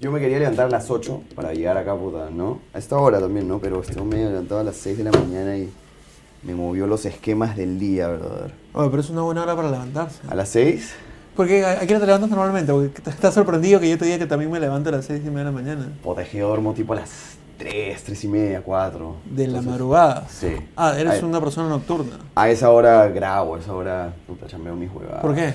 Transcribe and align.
Yo 0.00 0.10
me 0.10 0.20
quería 0.20 0.38
levantar 0.38 0.66
a 0.66 0.70
las 0.70 0.90
8 0.90 1.22
para 1.34 1.52
llegar 1.52 1.76
acá, 1.76 1.94
puta, 1.94 2.28
¿no? 2.30 2.60
A 2.72 2.78
esta 2.78 2.96
hora 2.96 3.20
también, 3.20 3.46
¿no? 3.48 3.58
Pero 3.58 3.80
este 3.80 4.00
me 4.00 4.16
levantado 4.16 4.60
a 4.60 4.64
las 4.64 4.76
6 4.76 4.98
de 4.98 5.04
la 5.04 5.10
mañana 5.12 5.56
y 5.56 5.70
me 6.42 6.54
movió 6.54 6.86
los 6.86 7.04
esquemas 7.04 7.56
del 7.56 7.78
día, 7.78 8.08
¿verdad? 8.08 8.50
Oye, 8.72 8.88
pero 8.90 9.00
es 9.00 9.10
una 9.10 9.22
buena 9.22 9.42
hora 9.42 9.56
para 9.56 9.70
levantarse. 9.70 10.20
¿A 10.28 10.34
las 10.34 10.48
6? 10.50 10.94
Porque 11.34 11.64
¿a 11.64 11.80
qué 11.80 11.92
hora 11.92 12.00
te 12.00 12.06
levantas 12.06 12.30
normalmente? 12.30 12.72
Porque 12.72 13.10
estás 13.10 13.34
sorprendido 13.34 13.78
que 13.80 13.90
yo 13.90 13.98
te 13.98 14.06
diga 14.06 14.18
que 14.18 14.26
también 14.26 14.50
me 14.50 14.58
levanto 14.60 14.88
a 14.88 14.92
las 14.92 15.04
6 15.06 15.20
y 15.24 15.28
media 15.28 15.38
de 15.40 15.44
la 15.44 15.50
mañana. 15.52 15.92
Puta, 16.02 16.22
es 16.22 16.28
que 16.30 16.38
yo 16.38 16.48
duermo 16.48 16.72
tipo 16.72 16.94
a 16.94 16.96
las 16.96 17.36
3, 17.58 18.02
3 18.04 18.24
y 18.24 18.28
media, 18.28 18.62
4. 18.62 19.16
De 19.26 19.42
la 19.42 19.44
Entonces, 19.58 19.70
madrugada. 19.70 20.26
Sí. 20.30 20.56
Ah, 20.76 20.94
eres 20.98 21.22
A- 21.22 21.26
una 21.26 21.40
persona 21.40 21.68
nocturna. 21.68 22.16
A 22.34 22.48
esa 22.48 22.70
hora 22.70 23.06
grabo, 23.08 23.56
a 23.56 23.58
esa 23.58 23.74
hora, 23.74 24.14
puta, 24.26 24.46
chambeo 24.46 24.74
mis 24.76 24.90
huevadas. 24.90 25.20
¿Por 25.20 25.34
qué? 25.34 25.52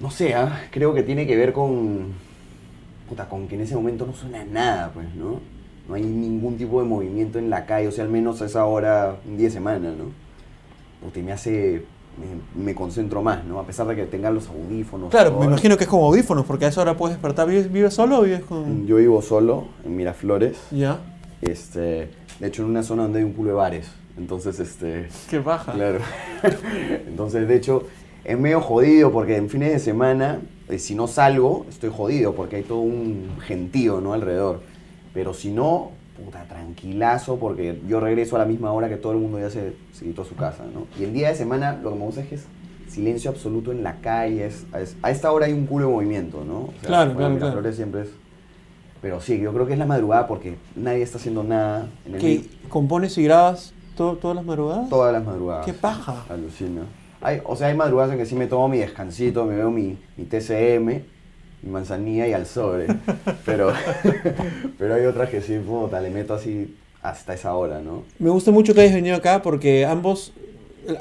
No 0.00 0.10
sé, 0.10 0.34
¿ah? 0.34 0.64
creo 0.70 0.94
que 0.94 1.02
tiene 1.02 1.26
que 1.26 1.36
ver 1.36 1.52
con. 1.52 2.31
Puta, 3.08 3.28
con 3.28 3.46
que 3.48 3.54
en 3.56 3.62
ese 3.62 3.74
momento 3.74 4.06
no 4.06 4.14
suena 4.14 4.44
nada, 4.44 4.90
pues, 4.94 5.06
¿no? 5.14 5.40
No 5.88 5.94
hay 5.94 6.02
ningún 6.02 6.56
tipo 6.56 6.80
de 6.80 6.86
movimiento 6.88 7.38
en 7.38 7.50
la 7.50 7.66
calle, 7.66 7.88
o 7.88 7.92
sea, 7.92 8.04
al 8.04 8.10
menos 8.10 8.40
a 8.40 8.46
esa 8.46 8.64
hora, 8.64 9.16
un 9.26 9.36
día 9.36 9.48
de 9.48 9.52
semana, 9.52 9.90
¿no? 9.90 10.12
Y 11.14 11.22
me 11.22 11.32
hace. 11.32 11.84
Me, 12.56 12.62
me 12.64 12.74
concentro 12.74 13.22
más, 13.22 13.42
¿no? 13.44 13.58
A 13.58 13.64
pesar 13.66 13.86
de 13.86 13.96
que 13.96 14.04
tenga 14.04 14.30
los 14.30 14.46
audífonos. 14.48 15.10
Claro, 15.10 15.30
todo. 15.30 15.40
me 15.40 15.46
imagino 15.46 15.76
que 15.78 15.84
es 15.84 15.90
como 15.90 16.06
audífonos, 16.06 16.44
porque 16.44 16.66
a 16.66 16.68
esa 16.68 16.82
hora 16.82 16.94
puedes 16.96 17.16
despertar. 17.16 17.48
¿Vives, 17.48 17.72
vives 17.72 17.94
solo 17.94 18.18
o 18.18 18.22
vives 18.22 18.42
con.? 18.44 18.86
Yo 18.86 18.96
vivo 18.96 19.20
solo 19.22 19.64
en 19.84 19.96
Miraflores, 19.96 20.58
Ya. 20.70 20.98
este, 21.40 22.10
de 22.38 22.46
hecho 22.46 22.62
en 22.62 22.68
una 22.68 22.82
zona 22.82 23.04
donde 23.04 23.20
hay 23.20 23.24
un 23.24 23.32
culo 23.32 23.48
de 23.50 23.56
bares. 23.56 23.90
Entonces, 24.18 24.60
este. 24.60 25.08
Qué 25.30 25.38
baja. 25.38 25.72
Claro. 25.72 26.00
Entonces, 27.08 27.48
de 27.48 27.56
hecho, 27.56 27.84
es 28.24 28.38
medio 28.38 28.60
jodido 28.60 29.10
porque 29.10 29.36
en 29.36 29.48
fines 29.48 29.72
de 29.72 29.78
semana, 29.78 30.38
eh, 30.72 30.78
si 30.78 30.94
no 30.94 31.06
salgo, 31.06 31.66
estoy 31.68 31.90
jodido 31.94 32.34
porque 32.34 32.56
hay 32.56 32.62
todo 32.62 32.78
un 32.80 33.28
gentío, 33.46 34.00
¿no? 34.00 34.12
Alrededor. 34.14 34.60
Pero 35.14 35.34
si 35.34 35.50
no, 35.50 35.90
puta, 36.24 36.44
tranquilazo 36.44 37.36
porque 37.36 37.78
yo 37.88 38.00
regreso 38.00 38.36
a 38.36 38.38
la 38.40 38.44
misma 38.46 38.72
hora 38.72 38.88
que 38.88 38.96
todo 38.96 39.12
el 39.12 39.18
mundo 39.18 39.38
ya 39.38 39.50
se, 39.50 39.74
se 39.92 40.04
quitó 40.04 40.22
a 40.22 40.24
su 40.24 40.34
casa, 40.36 40.64
¿no? 40.72 40.86
Y 41.00 41.04
el 41.04 41.12
día 41.12 41.28
de 41.28 41.34
semana 41.34 41.78
lo 41.82 41.90
que 41.90 41.96
me 41.98 42.04
gusta 42.06 42.20
es 42.22 42.28
que 42.28 42.34
es 42.36 42.44
silencio 42.88 43.30
absoluto 43.30 43.72
en 43.72 43.82
la 43.82 43.96
calle. 43.96 44.46
Es, 44.46 44.64
es- 44.80 44.96
a 45.02 45.10
esta 45.10 45.30
hora 45.32 45.46
hay 45.46 45.52
un 45.52 45.66
culo 45.66 45.86
de 45.88 45.92
movimiento, 45.92 46.44
¿no? 46.44 46.58
O 46.60 46.72
sea, 46.80 46.88
Claro, 46.88 47.14
bueno, 47.14 47.38
claro, 47.38 47.60
claro. 47.60 47.72
siempre 47.76 48.02
es... 48.02 48.08
Pero 49.02 49.20
sí, 49.20 49.38
yo 49.40 49.52
creo 49.52 49.66
que 49.66 49.72
es 49.72 49.78
la 49.78 49.86
madrugada 49.86 50.26
porque 50.28 50.56
nadie 50.76 51.02
está 51.02 51.18
haciendo 51.18 51.42
nada 51.42 51.88
en 52.06 52.14
el 52.14 52.20
¿Que 52.20 52.44
compones 52.68 53.18
y 53.18 53.24
grabas 53.24 53.74
to- 53.96 54.16
todas 54.16 54.36
las 54.36 54.44
madrugadas? 54.44 54.88
Todas 54.88 55.12
las 55.12 55.24
madrugadas. 55.24 55.66
¡Qué 55.66 55.72
paja! 55.72 56.24
Alucina. 56.30 56.82
Hay, 57.22 57.40
o 57.44 57.56
sea, 57.56 57.68
hay 57.68 57.76
madrugadas 57.76 58.12
en 58.12 58.18
que 58.18 58.26
sí 58.26 58.34
me 58.34 58.46
tomo 58.46 58.68
mi 58.68 58.78
descansito, 58.78 59.44
me 59.44 59.56
veo 59.56 59.70
mi, 59.70 59.96
mi 60.16 60.24
TCM, 60.24 60.86
mi 61.62 61.70
manzanilla 61.70 62.26
y 62.26 62.32
al 62.32 62.46
sobre. 62.46 62.86
Pero, 63.46 63.72
pero 64.78 64.94
hay 64.94 65.06
otras 65.06 65.30
que 65.30 65.40
sí, 65.40 65.58
puta, 65.58 66.00
le 66.00 66.10
meto 66.10 66.34
así 66.34 66.76
hasta 67.02 67.34
esa 67.34 67.54
hora, 67.54 67.80
¿no? 67.80 68.04
Me 68.18 68.30
gusta 68.30 68.50
mucho 68.50 68.74
que 68.74 68.80
hayas 68.82 68.94
venido 68.94 69.16
acá 69.16 69.42
porque 69.42 69.84
ambos, 69.84 70.32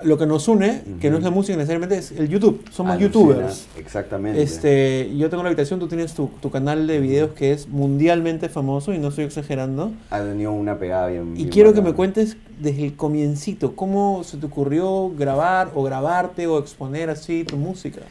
lo 0.04 0.18
que 0.18 0.26
nos 0.26 0.48
une, 0.48 0.82
que 1.00 1.10
no 1.10 1.18
es 1.18 1.24
la 1.24 1.32
música 1.32 1.58
necesariamente, 1.58 1.98
es 1.98 2.12
el 2.12 2.30
YouTube. 2.30 2.64
Somos 2.72 2.94
Alucina, 2.94 3.12
youtubers. 3.14 3.68
Exactamente. 3.78 4.42
Este, 4.42 5.12
yo 5.18 5.30
tengo 5.30 5.44
la 5.44 5.50
habitación, 5.50 5.80
tú 5.80 5.88
tienes 5.88 6.14
tu, 6.14 6.30
tu 6.42 6.52
canal 6.52 6.86
de 6.88 7.00
videos 7.00 7.32
que 7.32 7.52
es 7.52 7.68
mundialmente 7.68 8.50
famoso 8.50 8.94
y 8.94 9.00
no 9.00 9.08
estoy 9.10 9.26
exagerando. 9.26 9.92
Ha 10.10 10.20
tenido 10.20 10.52
una 10.52 10.78
pegada 10.78 11.08
bien. 11.08 11.32
Y 11.34 11.36
bien 11.38 11.50
quiero 11.50 11.74
que 11.74 11.82
me 11.82 11.94
cuentes 11.94 12.38
desde 12.60 12.86
el 12.86 12.96
comiencito, 12.96 13.76
cómo 13.76 14.24
se 14.24 14.38
te 14.38 14.46
ocurrió 14.46 15.10
grabar 15.18 15.72
o 15.74 15.84
grabarte 15.84 16.46
o 16.48 16.60
exponer 16.60 17.10
así 17.10 17.44
tu 17.44 17.58
música. 17.58 18.02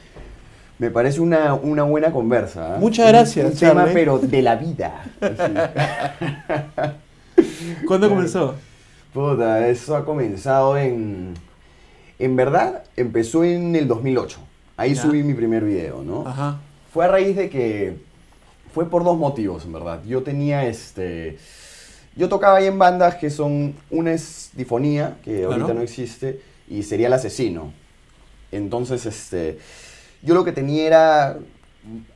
Me 0.79 0.91
parece 0.91 1.21
una, 1.21 1.55
una 1.55 1.83
buena 1.83 2.11
conversa. 2.11 2.75
¿ah? 2.75 2.79
Muchas 2.81 3.05
Un- 3.07 3.13
gracias, 3.13 3.53
Un, 3.53 3.59
tema, 3.59 3.75
Charlie. 3.83 3.95
pero 3.95 4.19
de 4.19 4.43
la 4.43 4.57
vida. 4.57 5.05
¿Cuándo 7.87 8.09
comenzó? 8.09 8.55
Puta, 9.13 9.69
eso 9.69 9.97
ha 9.97 10.05
comenzado 10.05 10.77
en... 10.79 11.35
En 12.21 12.37
verdad, 12.37 12.85
empezó 12.97 13.43
en 13.45 13.75
el 13.75 13.89
2008. 13.89 14.39
Ahí 14.77 14.95
Ya. 14.95 15.03
subí 15.03 15.23
mi 15.23 15.35
primer 15.35 15.65
video, 15.65 16.03
¿no? 16.05 16.27
Ajá. 16.27 16.61
Fue 16.93 17.05
a 17.05 17.09
raíz 17.09 17.35
de 17.35 17.49
que... 17.49 17.97
Fue 18.73 18.89
por 18.89 19.03
dos 19.03 19.19
motivos, 19.19 19.65
en 19.65 19.73
verdad. 19.73 20.01
Yo 20.07 20.23
tenía 20.23 20.67
este... 20.67 21.39
Yo 22.15 22.29
tocaba 22.29 22.59
ahí 22.59 22.67
en 22.67 22.79
bandas 22.79 23.15
que 23.17 23.31
son... 23.31 23.75
Una 23.91 24.13
es 24.13 24.51
Difonía, 24.55 25.17
que 25.25 25.39
Claro. 25.39 25.53
ahorita 25.53 25.75
no 25.75 25.81
existe, 25.81 26.41
y 26.69 26.83
sería 26.83 27.07
El 27.09 27.15
Asesino. 27.15 27.73
Entonces, 28.53 29.07
este... 29.07 29.59
Yo 30.23 30.35
lo 30.35 30.45
que 30.45 30.53
tenía 30.53 30.87
era 30.87 31.39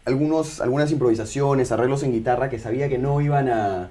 algunos, 0.04 0.60
algunas 0.60 0.90
improvisaciones, 0.90 1.72
arreglos 1.72 2.02
en 2.02 2.12
guitarra 2.12 2.50
que 2.50 2.58
sabía 2.58 2.88
que 2.90 2.98
no 2.98 3.20
iban 3.22 3.48
a... 3.48 3.88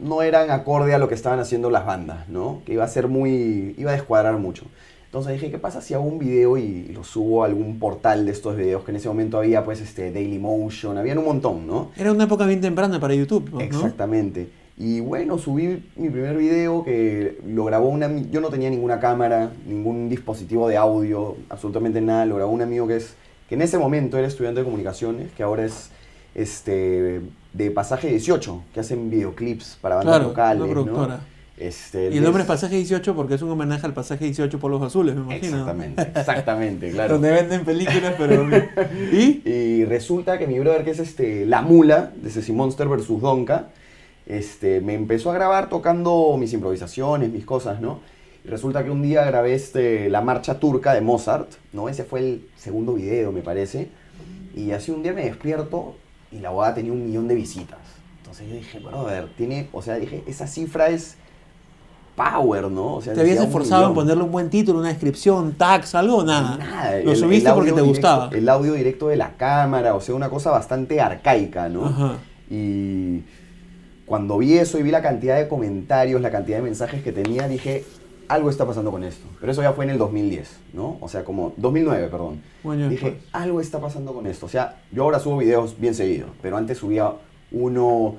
No 0.00 0.22
eran 0.22 0.50
acorde 0.50 0.94
a 0.94 0.98
lo 0.98 1.08
que 1.08 1.14
estaban 1.14 1.38
haciendo 1.38 1.68
las 1.70 1.84
bandas, 1.84 2.26
¿no? 2.28 2.62
Que 2.64 2.72
iba 2.72 2.84
a 2.84 2.88
ser 2.88 3.08
muy... 3.08 3.74
Iba 3.76 3.90
a 3.90 3.94
descuadrar 3.94 4.38
mucho. 4.38 4.64
Entonces 5.12 5.34
dije, 5.34 5.50
¿qué 5.50 5.58
pasa 5.58 5.82
si 5.82 5.92
hago 5.92 6.04
un 6.04 6.18
video 6.18 6.56
y 6.56 6.84
lo 6.86 7.04
subo 7.04 7.42
a 7.42 7.46
algún 7.46 7.78
portal 7.78 8.24
de 8.24 8.32
estos 8.32 8.56
videos? 8.56 8.82
Que 8.82 8.92
en 8.92 8.96
ese 8.96 9.08
momento 9.08 9.36
había, 9.36 9.62
pues, 9.62 9.82
este, 9.82 10.10
Dailymotion, 10.10 10.96
habían 10.96 11.18
un 11.18 11.26
montón, 11.26 11.66
¿no? 11.66 11.90
Era 11.98 12.12
una 12.12 12.24
época 12.24 12.46
bien 12.46 12.62
temprana 12.62 12.98
para 12.98 13.14
YouTube, 13.14 13.50
¿no? 13.52 13.60
Exactamente. 13.60 14.48
Y 14.78 15.00
bueno, 15.00 15.36
subí 15.36 15.84
mi 15.96 16.08
primer 16.08 16.34
video 16.38 16.82
que 16.82 17.38
lo 17.46 17.66
grabó 17.66 17.90
una... 17.90 18.10
Yo 18.30 18.40
no 18.40 18.48
tenía 18.48 18.70
ninguna 18.70 19.00
cámara, 19.00 19.52
ningún 19.66 20.08
dispositivo 20.08 20.66
de 20.66 20.78
audio, 20.78 21.36
absolutamente 21.50 22.00
nada. 22.00 22.24
Lo 22.24 22.36
grabó 22.36 22.52
un 22.52 22.62
amigo 22.62 22.86
que 22.88 22.96
es... 22.96 23.14
Que 23.50 23.56
en 23.56 23.60
ese 23.60 23.76
momento 23.76 24.16
era 24.16 24.26
estudiante 24.26 24.60
de 24.60 24.64
comunicaciones, 24.64 25.30
que 25.32 25.42
ahora 25.42 25.66
es 25.66 25.90
este 26.34 27.20
de 27.52 27.70
Pasaje 27.70 28.08
18, 28.08 28.62
que 28.72 28.80
hacen 28.80 29.10
videoclips 29.10 29.76
para 29.78 29.96
bandas 29.96 30.14
Claro, 30.14 30.28
locales, 30.30 30.62
una 30.62 31.08
¿no? 31.08 31.18
Este, 31.56 32.10
Y 32.10 32.18
el 32.18 32.24
nombre 32.24 32.42
es 32.42 32.48
Pasaje 32.48 32.76
18 32.76 33.14
porque 33.14 33.34
es 33.34 33.42
un 33.42 33.50
homenaje 33.50 33.86
al 33.86 33.92
Pasaje 33.92 34.24
18 34.24 34.58
por 34.58 34.70
los 34.70 34.82
azules, 34.82 35.14
me 35.14 35.20
imagino. 35.20 35.58
Exactamente, 35.58 36.02
exactamente, 36.16 36.90
claro. 36.90 37.14
Donde 37.14 37.30
venden 37.30 37.64
películas, 37.64 38.14
pero... 38.16 38.46
¿Y? 39.12 39.42
Y 39.44 39.84
resulta 39.84 40.38
que 40.38 40.46
mi 40.46 40.58
brother, 40.58 40.84
que 40.84 40.90
es 40.90 40.98
este, 40.98 41.44
La 41.46 41.62
Mula, 41.62 42.12
de 42.16 42.30
Ceci 42.30 42.52
Monster 42.52 42.88
vs. 42.88 43.06
Donka, 43.20 43.68
este, 44.26 44.80
me 44.80 44.94
empezó 44.94 45.30
a 45.30 45.34
grabar 45.34 45.68
tocando 45.68 46.36
mis 46.38 46.52
improvisaciones, 46.52 47.30
mis 47.30 47.44
cosas, 47.44 47.80
¿no? 47.80 48.00
Y 48.44 48.48
resulta 48.48 48.82
que 48.82 48.90
un 48.90 49.02
día 49.02 49.24
grabé 49.24 49.54
este, 49.54 50.08
la 50.08 50.20
marcha 50.20 50.58
turca 50.58 50.94
de 50.94 51.00
Mozart, 51.00 51.50
¿no? 51.72 51.88
Ese 51.88 52.04
fue 52.04 52.20
el 52.20 52.48
segundo 52.56 52.94
video, 52.94 53.30
me 53.30 53.42
parece. 53.42 53.88
Y 54.56 54.72
así 54.72 54.90
un 54.90 55.02
día 55.02 55.12
me 55.12 55.24
despierto 55.24 55.96
y 56.30 56.38
la 56.38 56.50
boda 56.50 56.74
tenía 56.74 56.92
un 56.92 57.04
millón 57.04 57.28
de 57.28 57.34
visitas. 57.34 57.78
Entonces 58.18 58.48
yo 58.48 58.54
dije, 58.54 58.78
brother, 58.78 59.28
tiene, 59.36 59.68
o 59.72 59.82
sea, 59.82 59.96
dije, 59.96 60.24
esa 60.26 60.46
cifra 60.46 60.88
es 60.88 61.16
power, 62.14 62.70
¿no? 62.70 62.96
O 62.96 63.02
sea, 63.02 63.14
¿Te 63.14 63.20
habías 63.20 63.42
esforzado 63.42 63.88
en 63.88 63.94
ponerle 63.94 64.22
un 64.22 64.30
buen 64.32 64.50
título, 64.50 64.78
una 64.80 64.88
descripción, 64.88 65.52
tags, 65.52 65.94
algo 65.94 66.22
nada? 66.24 66.56
Nada, 66.58 66.98
Lo 67.04 67.14
subiste 67.16 67.48
el 67.48 67.54
porque 67.54 67.70
te 67.70 67.76
directo- 67.80 67.88
gustaba. 67.88 68.30
El 68.32 68.48
audio 68.48 68.74
directo 68.74 69.08
de 69.08 69.16
la 69.16 69.30
cámara, 69.36 69.94
o 69.94 70.00
sea, 70.00 70.14
una 70.14 70.28
cosa 70.28 70.50
bastante 70.50 71.00
arcaica, 71.00 71.68
¿no? 71.68 71.86
Ajá. 71.86 72.16
Y 72.50 73.22
cuando 74.06 74.38
vi 74.38 74.54
eso 74.54 74.78
y 74.78 74.82
vi 74.82 74.90
la 74.90 75.00
cantidad 75.02 75.36
de 75.38 75.48
comentarios, 75.48 76.20
la 76.20 76.30
cantidad 76.30 76.58
de 76.58 76.62
mensajes 76.64 77.02
que 77.02 77.12
tenía, 77.12 77.48
dije, 77.48 77.84
algo 78.28 78.50
está 78.50 78.66
pasando 78.66 78.90
con 78.90 79.04
esto. 79.04 79.26
Pero 79.40 79.52
eso 79.52 79.62
ya 79.62 79.72
fue 79.72 79.84
en 79.84 79.90
el 79.92 79.98
2010, 79.98 80.56
¿no? 80.74 80.98
O 81.00 81.08
sea, 81.08 81.24
como 81.24 81.54
2009, 81.56 82.08
perdón. 82.08 82.40
Año 82.68 82.88
dije, 82.88 83.18
algo 83.32 83.60
está 83.60 83.80
pasando 83.80 84.12
con 84.12 84.26
esto. 84.26 84.46
O 84.46 84.48
sea, 84.48 84.76
yo 84.92 85.04
ahora 85.04 85.18
subo 85.18 85.38
videos 85.38 85.78
bien 85.78 85.94
seguido, 85.94 86.26
pero 86.42 86.56
antes 86.56 86.78
subía 86.78 87.12
uno, 87.52 88.16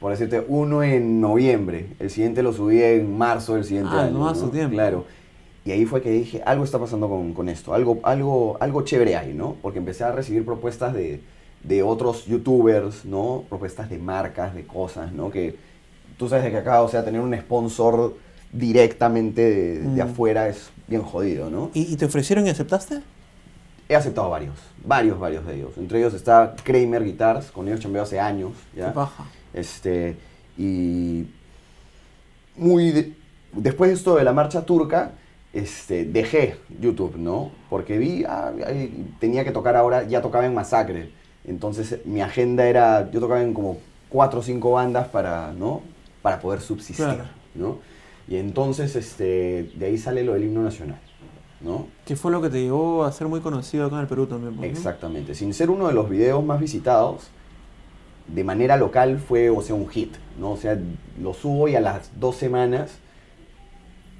por 0.00 0.10
decirte, 0.10 0.44
uno 0.48 0.82
en 0.82 1.20
noviembre. 1.20 1.86
El 1.98 2.10
siguiente 2.10 2.42
lo 2.42 2.52
subí 2.52 2.82
en 2.82 3.16
marzo 3.16 3.54
del 3.54 3.64
siguiente 3.64 3.90
Ah, 3.94 4.04
año. 4.04 4.18
no 4.18 4.50
tiempo. 4.50 4.74
Claro. 4.74 5.04
Y 5.64 5.72
ahí 5.72 5.84
fue 5.84 6.00
que 6.02 6.10
dije, 6.10 6.42
algo 6.46 6.64
está 6.64 6.78
pasando 6.78 7.08
con, 7.08 7.32
con 7.34 7.48
esto, 7.48 7.74
algo, 7.74 7.98
algo, 8.04 8.56
algo 8.60 8.82
chévere 8.82 9.16
hay, 9.16 9.34
¿no? 9.34 9.56
Porque 9.62 9.78
empecé 9.80 10.04
a 10.04 10.12
recibir 10.12 10.44
propuestas 10.44 10.94
de, 10.94 11.20
de 11.64 11.82
otros 11.82 12.26
youtubers, 12.26 13.04
¿no? 13.04 13.44
Propuestas 13.48 13.90
de 13.90 13.98
marcas, 13.98 14.54
de 14.54 14.64
cosas, 14.64 15.12
¿no? 15.12 15.30
Que 15.30 15.56
tú 16.18 16.28
sabes 16.28 16.44
de 16.44 16.50
que 16.52 16.58
acá, 16.58 16.82
o 16.82 16.88
sea, 16.88 17.04
tener 17.04 17.20
un 17.20 17.36
sponsor 17.36 18.14
directamente 18.52 19.42
de, 19.42 19.78
de 19.80 20.04
Mm. 20.04 20.08
afuera 20.08 20.48
es 20.48 20.70
bien 20.86 21.02
jodido, 21.02 21.50
¿no? 21.50 21.70
¿Y, 21.74 21.92
y 21.92 21.96
te 21.96 22.04
ofrecieron 22.04 22.46
y 22.46 22.50
aceptaste? 22.50 23.00
He 23.88 23.94
aceptado 23.94 24.30
varios, 24.30 24.56
varios, 24.84 25.18
varios 25.18 25.46
de 25.46 25.54
ellos. 25.56 25.76
Entre 25.76 25.98
ellos 25.98 26.12
está 26.14 26.54
Kramer 26.64 27.04
Guitars, 27.04 27.50
con 27.52 27.68
ellos 27.68 27.80
chambeo 27.80 28.02
hace 28.02 28.18
años, 28.18 28.52
¿ya? 28.74 28.92
Paja. 28.92 29.24
Este, 29.54 30.16
y 30.58 31.26
muy 32.56 32.90
de- 32.90 33.12
después 33.52 33.90
de 33.90 33.94
esto 33.94 34.16
de 34.16 34.24
la 34.24 34.32
marcha 34.32 34.64
turca, 34.64 35.12
este, 35.52 36.04
dejé 36.04 36.56
YouTube, 36.80 37.16
¿no? 37.16 37.50
Porque 37.70 37.98
vi, 37.98 38.24
ah, 38.28 38.52
tenía 39.20 39.44
que 39.44 39.52
tocar 39.52 39.76
ahora, 39.76 40.02
ya 40.04 40.20
tocaba 40.20 40.44
en 40.46 40.54
Masacre. 40.54 41.10
Entonces 41.46 42.04
mi 42.04 42.20
agenda 42.20 42.66
era, 42.66 43.10
yo 43.10 43.20
tocaba 43.20 43.42
en 43.42 43.54
como 43.54 43.78
cuatro 44.08 44.40
o 44.40 44.42
cinco 44.42 44.72
bandas 44.72 45.08
para, 45.08 45.52
¿no? 45.52 45.82
Para 46.22 46.40
poder 46.40 46.60
subsistir, 46.60 47.04
Claro. 47.06 47.24
¿no? 47.54 47.78
Y 48.28 48.36
entonces, 48.36 48.96
este, 48.96 49.70
de 49.76 49.86
ahí 49.86 49.96
sale 49.98 50.24
lo 50.24 50.32
del 50.34 50.44
himno 50.44 50.62
nacional, 50.62 50.98
¿no? 51.66 51.86
¿Qué 52.06 52.16
fue 52.16 52.30
lo 52.32 52.40
que 52.40 52.48
te 52.48 52.62
llevó 52.62 53.04
a 53.04 53.12
ser 53.12 53.26
muy 53.28 53.40
conocido 53.40 53.86
acá 53.86 53.96
en 53.96 54.02
el 54.02 54.06
Perú 54.06 54.26
también? 54.26 54.62
Exactamente. 54.64 55.34
Sin 55.34 55.52
ser 55.52 55.68
uno 55.70 55.88
de 55.88 55.92
los 55.94 56.08
videos 56.08 56.42
más 56.44 56.60
visitados, 56.60 57.24
de 58.28 58.44
manera 58.44 58.76
local 58.76 59.18
fue, 59.18 59.50
o 59.50 59.60
sea, 59.60 59.74
un 59.74 59.88
hit, 59.88 60.14
¿no? 60.40 60.52
O 60.52 60.56
sea, 60.56 60.78
lo 61.20 61.34
subo 61.34 61.68
y 61.68 61.74
a 61.76 61.80
las 61.80 62.10
dos 62.18 62.36
semanas 62.36 62.92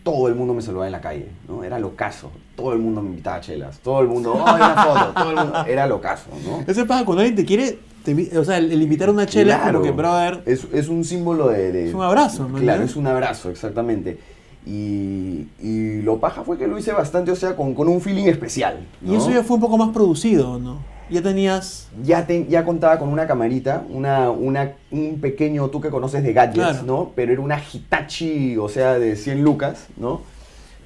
todo 0.02 0.28
el 0.28 0.36
mundo 0.36 0.54
me 0.54 0.62
saludaba 0.62 0.86
en 0.86 0.92
la 0.92 1.00
calle, 1.00 1.26
¿no? 1.48 1.64
Era 1.64 1.78
locazo. 1.80 2.30
Todo 2.54 2.72
el 2.72 2.78
mundo 2.78 3.02
me 3.02 3.10
invitaba 3.10 3.36
a 3.36 3.40
chelas. 3.40 3.78
Todo 3.80 4.00
el 4.02 4.06
mundo, 4.08 4.34
¡oh, 4.34 4.42
una 4.54 4.74
foto! 4.84 5.12
Todo 5.20 5.30
el 5.30 5.36
mundo, 5.36 5.64
era 5.66 5.86
locazo, 5.88 6.30
¿no? 6.44 6.64
Eso 6.66 6.86
pasa 6.86 7.04
cuando 7.04 7.22
alguien 7.22 7.34
te 7.36 7.44
quiere, 7.44 7.78
te 8.04 8.38
o 8.38 8.44
sea, 8.44 8.58
el, 8.58 8.70
el 8.70 8.80
invitar 8.82 9.08
a 9.08 9.12
una 9.12 9.26
chela 9.26 9.54
es 9.56 9.60
Claro. 9.62 9.80
como 9.80 9.84
que, 9.90 9.96
brother, 9.96 10.42
Es, 10.46 10.64
es 10.72 10.88
un 10.88 11.02
símbolo 11.04 11.48
de, 11.48 11.72
de- 11.72 11.88
es 11.88 11.94
un 11.94 12.02
abrazo, 12.02 12.48
¿no? 12.48 12.56
Claro, 12.58 12.84
es 12.84 12.94
un 12.94 13.06
abrazo, 13.08 13.50
exactamente. 13.50 14.18
Y, 14.66 15.46
y 15.62 16.02
lo 16.02 16.18
paja 16.18 16.42
fue 16.42 16.58
que 16.58 16.66
lo 16.66 16.76
hice 16.78 16.92
bastante, 16.92 17.30
o 17.30 17.36
sea, 17.36 17.54
con, 17.54 17.72
con 17.74 17.88
un 17.88 18.00
feeling 18.00 18.24
especial. 18.26 18.84
Y 19.04 19.14
eso 19.14 19.30
ya 19.30 19.42
fue 19.44 19.54
un 19.56 19.60
poco 19.62 19.78
más 19.78 19.90
producido, 19.90 20.58
¿no? 20.58 20.78
Ya 21.08 21.22
tenías... 21.22 21.86
ya, 22.02 22.26
te- 22.26 22.46
ya 22.48 22.64
contaba 22.64 22.98
con 22.98 23.08
una 23.10 23.28
camarita, 23.28 23.84
una, 23.90 24.28
una, 24.30 24.72
un 24.90 25.20
pequeño, 25.20 25.68
tú 25.68 25.80
que 25.80 25.88
conoces 25.88 26.24
de 26.24 26.32
gadgets, 26.32 26.56
Claro. 26.58 26.82
¿no? 26.84 27.12
Pero 27.14 27.32
era 27.32 27.40
una 27.40 27.60
Hitachi, 27.60 28.56
o 28.56 28.68
sea, 28.68 28.98
de 28.98 29.14
100 29.14 29.40
lucas, 29.42 29.86
¿no? 29.96 30.20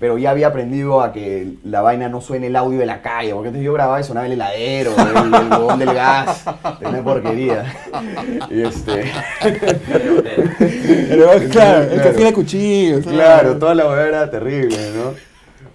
Pero 0.00 0.16
ya 0.16 0.30
había 0.30 0.46
aprendido 0.46 1.02
a 1.02 1.12
que 1.12 1.52
la 1.62 1.82
vaina 1.82 2.08
no 2.08 2.22
suene 2.22 2.46
el 2.46 2.56
audio 2.56 2.78
de 2.78 2.86
la 2.86 3.02
calle, 3.02 3.32
porque 3.34 3.48
antes 3.48 3.62
yo 3.62 3.74
grababa 3.74 4.00
y 4.00 4.04
sonaba 4.04 4.24
el 4.26 4.32
heladero, 4.32 4.92
el, 4.96 5.72
el 5.72 5.78
del 5.78 5.94
gas, 5.94 6.42
era 6.80 6.88
una 6.88 7.04
porquería. 7.04 7.64
Y 8.50 8.62
este... 8.62 9.04
Pero, 10.58 11.30
claro, 11.50 11.82
el 11.82 11.88
que 11.90 11.94
Claro. 11.96 12.10
afila 12.10 12.32
cuchillos. 12.32 13.06
Claro, 13.06 13.56
toda 13.58 13.74
la 13.74 13.86
hueá 13.88 14.08
era 14.08 14.30
terrible, 14.30 14.76
¿no? 14.96 15.14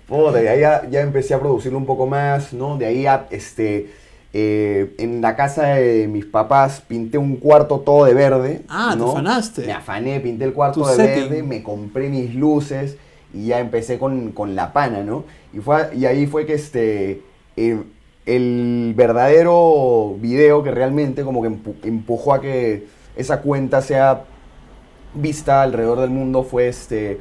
Puta, 0.08 0.40
de 0.40 0.50
ahí 0.50 0.60
ya, 0.60 0.88
ya 0.90 1.02
empecé 1.02 1.34
a 1.34 1.40
producirlo 1.40 1.78
un 1.78 1.86
poco 1.86 2.06
más, 2.06 2.54
¿no? 2.54 2.78
De 2.78 2.86
ahí 2.86 3.06
a, 3.08 3.26
este, 3.32 3.90
eh, 4.34 4.94
en 5.00 5.22
la 5.22 5.36
casa 5.36 5.66
de 5.68 6.08
mis 6.08 6.26
papás 6.26 6.82
pinté 6.88 7.18
un 7.18 7.38
cuarto 7.38 7.80
todo 7.80 8.06
de 8.06 8.14
verde. 8.14 8.62
Ah, 8.70 8.90
te 8.94 8.98
¿no? 9.00 9.12
afanaste. 9.12 9.66
Me 9.66 9.72
afané, 9.74 10.20
pinté 10.20 10.46
el 10.46 10.54
cuarto 10.54 10.82
Tu 10.82 10.88
de 10.88 10.96
setting. 10.96 11.24
verde, 11.30 11.44
me 11.44 11.64
compré 11.64 12.10
mis 12.10 12.36
luces 12.36 12.98
y 13.36 13.48
ya 13.48 13.60
empecé 13.60 14.00
con, 14.00 14.32
con 14.32 14.56
la 14.56 14.72
pana, 14.74 15.04
¿no? 15.04 15.26
Y, 15.54 15.60
fue, 15.60 15.90
y 15.96 16.06
ahí 16.06 16.26
fue 16.26 16.46
que 16.46 16.54
este, 16.54 17.22
eh, 17.58 17.84
el 18.26 18.94
verdadero 18.96 20.16
video 20.20 20.64
que 20.64 20.72
realmente 20.72 21.24
como 21.24 21.42
que 21.42 21.50
empu- 21.50 21.76
empujó 21.84 22.34
a 22.34 22.42
que 22.42 22.88
esa 23.16 23.42
cuenta 23.42 23.82
sea 23.82 24.24
vista 25.14 25.62
alrededor 25.62 26.00
del 26.00 26.10
mundo 26.10 26.44
fue 26.44 26.68
este 26.68 27.20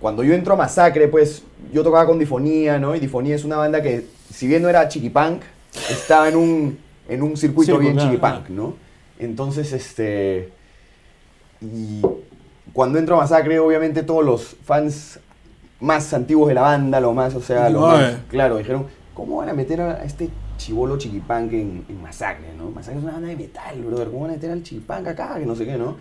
cuando 0.00 0.24
yo 0.24 0.34
entro 0.34 0.54
a 0.54 0.56
Masacre, 0.56 1.06
pues 1.06 1.44
yo 1.72 1.84
tocaba 1.84 2.06
con 2.06 2.18
Difonía, 2.18 2.78
¿no? 2.80 2.96
Y 2.96 2.98
Difonía 2.98 3.36
es 3.36 3.44
una 3.44 3.56
banda 3.56 3.82
que, 3.82 4.06
si 4.34 4.48
bien 4.48 4.60
no 4.62 4.68
era 4.68 4.88
chiquipunk, 4.88 5.42
estaba 5.90 6.28
en 6.28 6.34
un, 6.34 6.78
en 7.08 7.22
un 7.22 7.36
circuito 7.36 7.66
Circo, 7.74 7.78
bien 7.78 7.92
claro, 7.92 8.08
chiquipunk, 8.10 8.46
claro. 8.46 8.54
¿no? 8.54 8.74
Entonces, 9.20 9.72
este. 9.72 10.48
Y 11.60 12.02
cuando 12.72 12.98
entro 12.98 13.14
a 13.14 13.18
Masacre, 13.18 13.60
obviamente 13.60 14.02
todos 14.02 14.24
los 14.24 14.56
fans 14.64 15.20
más 15.82 16.14
antiguos 16.14 16.48
de 16.48 16.54
la 16.54 16.62
banda, 16.62 17.00
lo 17.00 17.12
más, 17.12 17.34
o 17.34 17.40
sea, 17.40 17.68
lo 17.68 17.84
Oye. 17.84 17.96
más, 17.96 18.14
claro, 18.28 18.56
dijeron, 18.56 18.86
¿cómo 19.14 19.38
van 19.38 19.48
a 19.48 19.52
meter 19.52 19.80
a 19.80 20.04
este 20.04 20.30
chivolo 20.56 20.96
chiquipunk 20.96 21.52
en, 21.52 21.84
en 21.88 22.00
Masacre, 22.00 22.54
no? 22.56 22.70
Masacre 22.70 22.98
es 22.98 23.04
una 23.04 23.14
banda 23.14 23.28
de 23.28 23.36
metal, 23.36 23.82
brother, 23.82 24.08
¿cómo 24.08 24.22
van 24.22 24.30
a 24.30 24.34
meter 24.34 24.52
al 24.52 24.62
chiquipunk 24.62 25.08
acá? 25.08 25.34
Que 25.38 25.44
no 25.44 25.56
sé 25.56 25.66
qué, 25.66 25.76
¿no? 25.76 25.96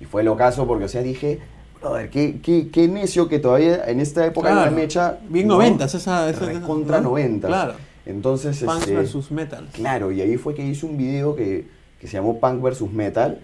Y 0.00 0.06
fue 0.06 0.22
lo 0.22 0.36
caso 0.36 0.66
porque, 0.66 0.86
o 0.86 0.88
sea, 0.88 1.02
dije, 1.02 1.38
brother, 1.78 2.08
qué, 2.08 2.40
qué, 2.42 2.70
qué 2.70 2.88
necio 2.88 3.28
que 3.28 3.38
todavía 3.38 3.84
en 3.86 4.00
esta 4.00 4.24
época 4.24 4.48
de 4.48 4.54
la 4.54 4.70
mecha... 4.70 5.18
Bien 5.28 5.46
¿no? 5.46 5.54
noventas, 5.54 5.94
esa... 5.94 6.30
esa 6.30 6.60
Contra 6.62 7.02
¿no? 7.02 7.10
noventas. 7.10 7.48
Claro. 7.48 7.74
Entonces, 8.06 8.64
Punk 8.64 8.80
este, 8.80 8.94
versus 8.94 9.30
metal. 9.30 9.68
Claro, 9.72 10.10
y 10.12 10.22
ahí 10.22 10.38
fue 10.38 10.54
que 10.54 10.64
hice 10.64 10.86
un 10.86 10.96
video 10.96 11.36
que, 11.36 11.66
que 12.00 12.06
se 12.06 12.14
llamó 12.14 12.40
Punk 12.40 12.62
vs 12.62 12.90
Metal 12.90 13.38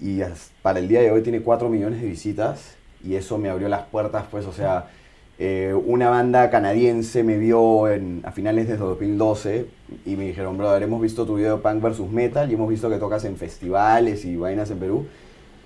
y 0.00 0.20
para 0.60 0.80
el 0.80 0.88
día 0.88 1.00
de 1.00 1.12
hoy 1.12 1.22
tiene 1.22 1.40
4 1.40 1.68
millones 1.68 2.02
de 2.02 2.08
visitas 2.08 2.74
y 3.04 3.14
eso 3.14 3.38
me 3.38 3.48
abrió 3.48 3.68
las 3.68 3.82
puertas, 3.82 4.24
pues, 4.28 4.44
o 4.46 4.52
sea, 4.52 4.88
eh, 5.38 5.74
una 5.86 6.10
banda 6.10 6.48
canadiense 6.48 7.24
me 7.24 7.38
vio 7.38 7.88
en, 7.88 8.22
a 8.24 8.30
finales 8.30 8.68
de 8.68 8.76
2012 8.76 9.66
y 10.06 10.16
me 10.16 10.26
dijeron, 10.26 10.56
brother, 10.56 10.84
hemos 10.84 11.00
visto 11.02 11.26
tu 11.26 11.34
video 11.36 11.56
de 11.56 11.62
Punk 11.62 11.82
vs 11.82 12.00
Metal 12.10 12.48
y 12.50 12.54
hemos 12.54 12.68
visto 12.68 12.88
que 12.88 12.96
tocas 12.96 13.24
en 13.24 13.36
festivales 13.36 14.24
y 14.24 14.36
vainas 14.36 14.70
en 14.70 14.78
Perú. 14.78 15.06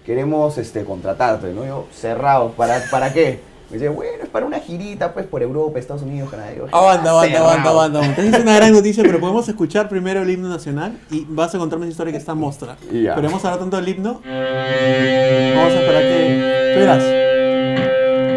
Queremos 0.06 0.56
este, 0.56 0.84
contratarte, 0.84 1.52
¿no? 1.52 1.66
Yo, 1.66 1.86
cerrado, 1.92 2.52
¿para, 2.52 2.80
¿para 2.90 3.12
qué? 3.12 3.40
Me 3.70 3.76
dice, 3.76 3.90
bueno, 3.90 4.22
es 4.22 4.30
para 4.30 4.46
una 4.46 4.58
girita, 4.60 5.12
pues, 5.12 5.26
por 5.26 5.42
Europa, 5.42 5.78
Estados 5.78 6.00
Unidos, 6.00 6.30
Canadá. 6.30 6.48
"Cerrado". 6.52 6.74
aguanta, 6.74 7.10
aguanta. 7.10 7.68
aguanta. 7.68 8.00
Esa 8.22 8.38
es 8.38 8.42
una 8.42 8.56
gran 8.56 8.72
noticia, 8.72 9.02
pero 9.04 9.20
podemos 9.20 9.46
escuchar 9.46 9.90
primero 9.90 10.22
el 10.22 10.30
himno 10.30 10.48
nacional 10.48 10.98
y 11.10 11.26
vas 11.28 11.54
a 11.54 11.58
contarme 11.58 11.84
esa 11.84 11.90
historia 11.90 12.12
que 12.12 12.18
está 12.18 12.32
en 12.32 12.38
mostra. 12.38 12.78
Y 12.90 13.02
ya. 13.02 13.14
Pero 13.14 13.28
hemos 13.28 13.44
hablado 13.44 13.60
tanto 13.60 13.76
del 13.76 13.88
himno. 13.88 14.22
Vamos 14.24 15.72
a 15.74 15.80
esperar 15.80 16.02
que. 16.02 16.72
Tú 16.72 16.80
verás. 16.80 17.02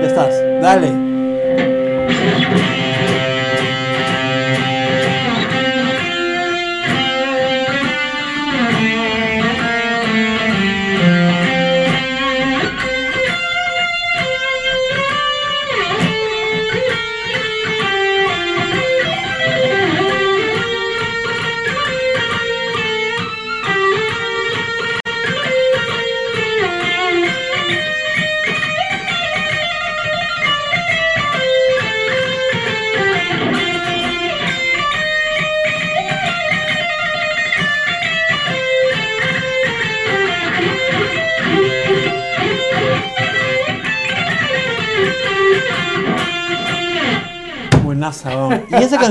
Ya 0.01 0.07
estás. 0.07 0.62
Dale. 0.62 1.11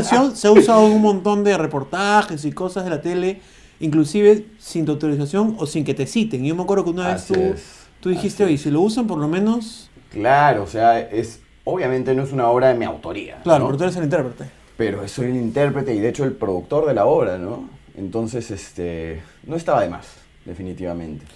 Canción 0.02 0.36
se 0.36 0.48
ha 0.48 0.50
usado 0.52 0.86
en 0.86 0.92
un 0.92 1.02
montón 1.02 1.44
de 1.44 1.56
reportajes 1.56 2.44
y 2.44 2.52
cosas 2.52 2.84
de 2.84 2.90
la 2.90 3.00
tele, 3.00 3.40
inclusive 3.80 4.46
sin 4.58 4.84
tu 4.84 4.92
autorización 4.92 5.56
o 5.58 5.66
sin 5.66 5.84
que 5.84 5.94
te 5.94 6.06
citen. 6.06 6.44
Yo 6.44 6.54
me 6.54 6.62
acuerdo 6.62 6.84
que 6.84 6.90
una 6.90 7.08
vez 7.08 7.26
tú, 7.26 7.54
tú 8.00 8.08
dijiste, 8.08 8.44
oye, 8.44 8.58
si 8.58 8.70
lo 8.70 8.80
usan 8.80 9.06
por 9.06 9.18
lo 9.18 9.28
menos... 9.28 9.90
Claro, 10.10 10.64
o 10.64 10.66
sea, 10.66 10.98
es 10.98 11.40
obviamente 11.64 12.14
no 12.14 12.22
es 12.22 12.32
una 12.32 12.48
obra 12.48 12.68
de 12.68 12.74
mi 12.74 12.84
autoría. 12.84 13.40
Claro, 13.42 13.60
¿no? 13.60 13.66
pero 13.66 13.78
tú 13.78 13.84
eres 13.84 13.96
el 13.96 14.04
intérprete. 14.04 14.50
Pero 14.76 15.06
soy 15.08 15.26
el 15.26 15.36
intérprete 15.36 15.94
y 15.94 16.00
de 16.00 16.08
hecho 16.08 16.24
el 16.24 16.32
productor 16.32 16.86
de 16.86 16.94
la 16.94 17.04
obra, 17.06 17.38
¿no? 17.38 17.68
Entonces, 17.96 18.50
este, 18.50 19.20
no 19.44 19.56
estaba 19.56 19.82
de 19.82 19.90
más, 19.90 20.06
definitivamente. 20.44 21.26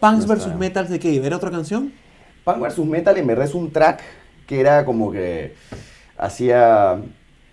Punks 0.00 0.26
No 0.26 0.34
vs. 0.34 0.56
Metals 0.56 0.90
de 0.90 0.98
qué? 0.98 1.16
¿Era 1.24 1.36
otra 1.36 1.50
canción? 1.50 1.92
Punk 2.44 2.58
vs 2.58 2.78
Metal 2.78 3.16
en 3.16 3.26
verdad 3.26 3.46
es 3.46 3.54
un 3.54 3.70
track 3.70 4.02
que 4.46 4.60
era 4.60 4.84
como 4.84 5.10
que 5.10 5.54
hacía 6.18 7.00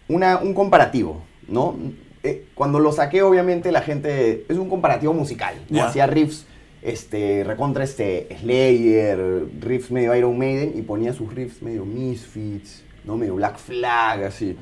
una, 0.07 0.37
un 0.37 0.53
comparativo, 0.53 1.23
¿no? 1.47 1.75
Eh, 2.23 2.45
cuando 2.55 2.79
lo 2.79 2.91
saqué, 2.91 3.21
obviamente, 3.21 3.71
la 3.71 3.81
gente. 3.81 4.45
Es 4.47 4.57
un 4.57 4.69
comparativo 4.69 5.13
musical. 5.13 5.55
Hacía 5.79 6.07
riffs 6.07 6.45
este, 6.83 7.43
recontra 7.45 7.83
este 7.83 8.27
Slayer, 8.39 9.45
riffs 9.59 9.89
medio 9.89 10.13
Iron 10.15 10.37
Maiden 10.37 10.73
y 10.75 10.81
ponía 10.81 11.13
sus 11.13 11.33
riffs 11.33 11.61
medio 11.61 11.85
Misfits, 11.85 12.83
¿no? 13.05 13.17
Medio 13.17 13.35
Black 13.35 13.57
Flag, 13.57 14.23
así. 14.25 14.57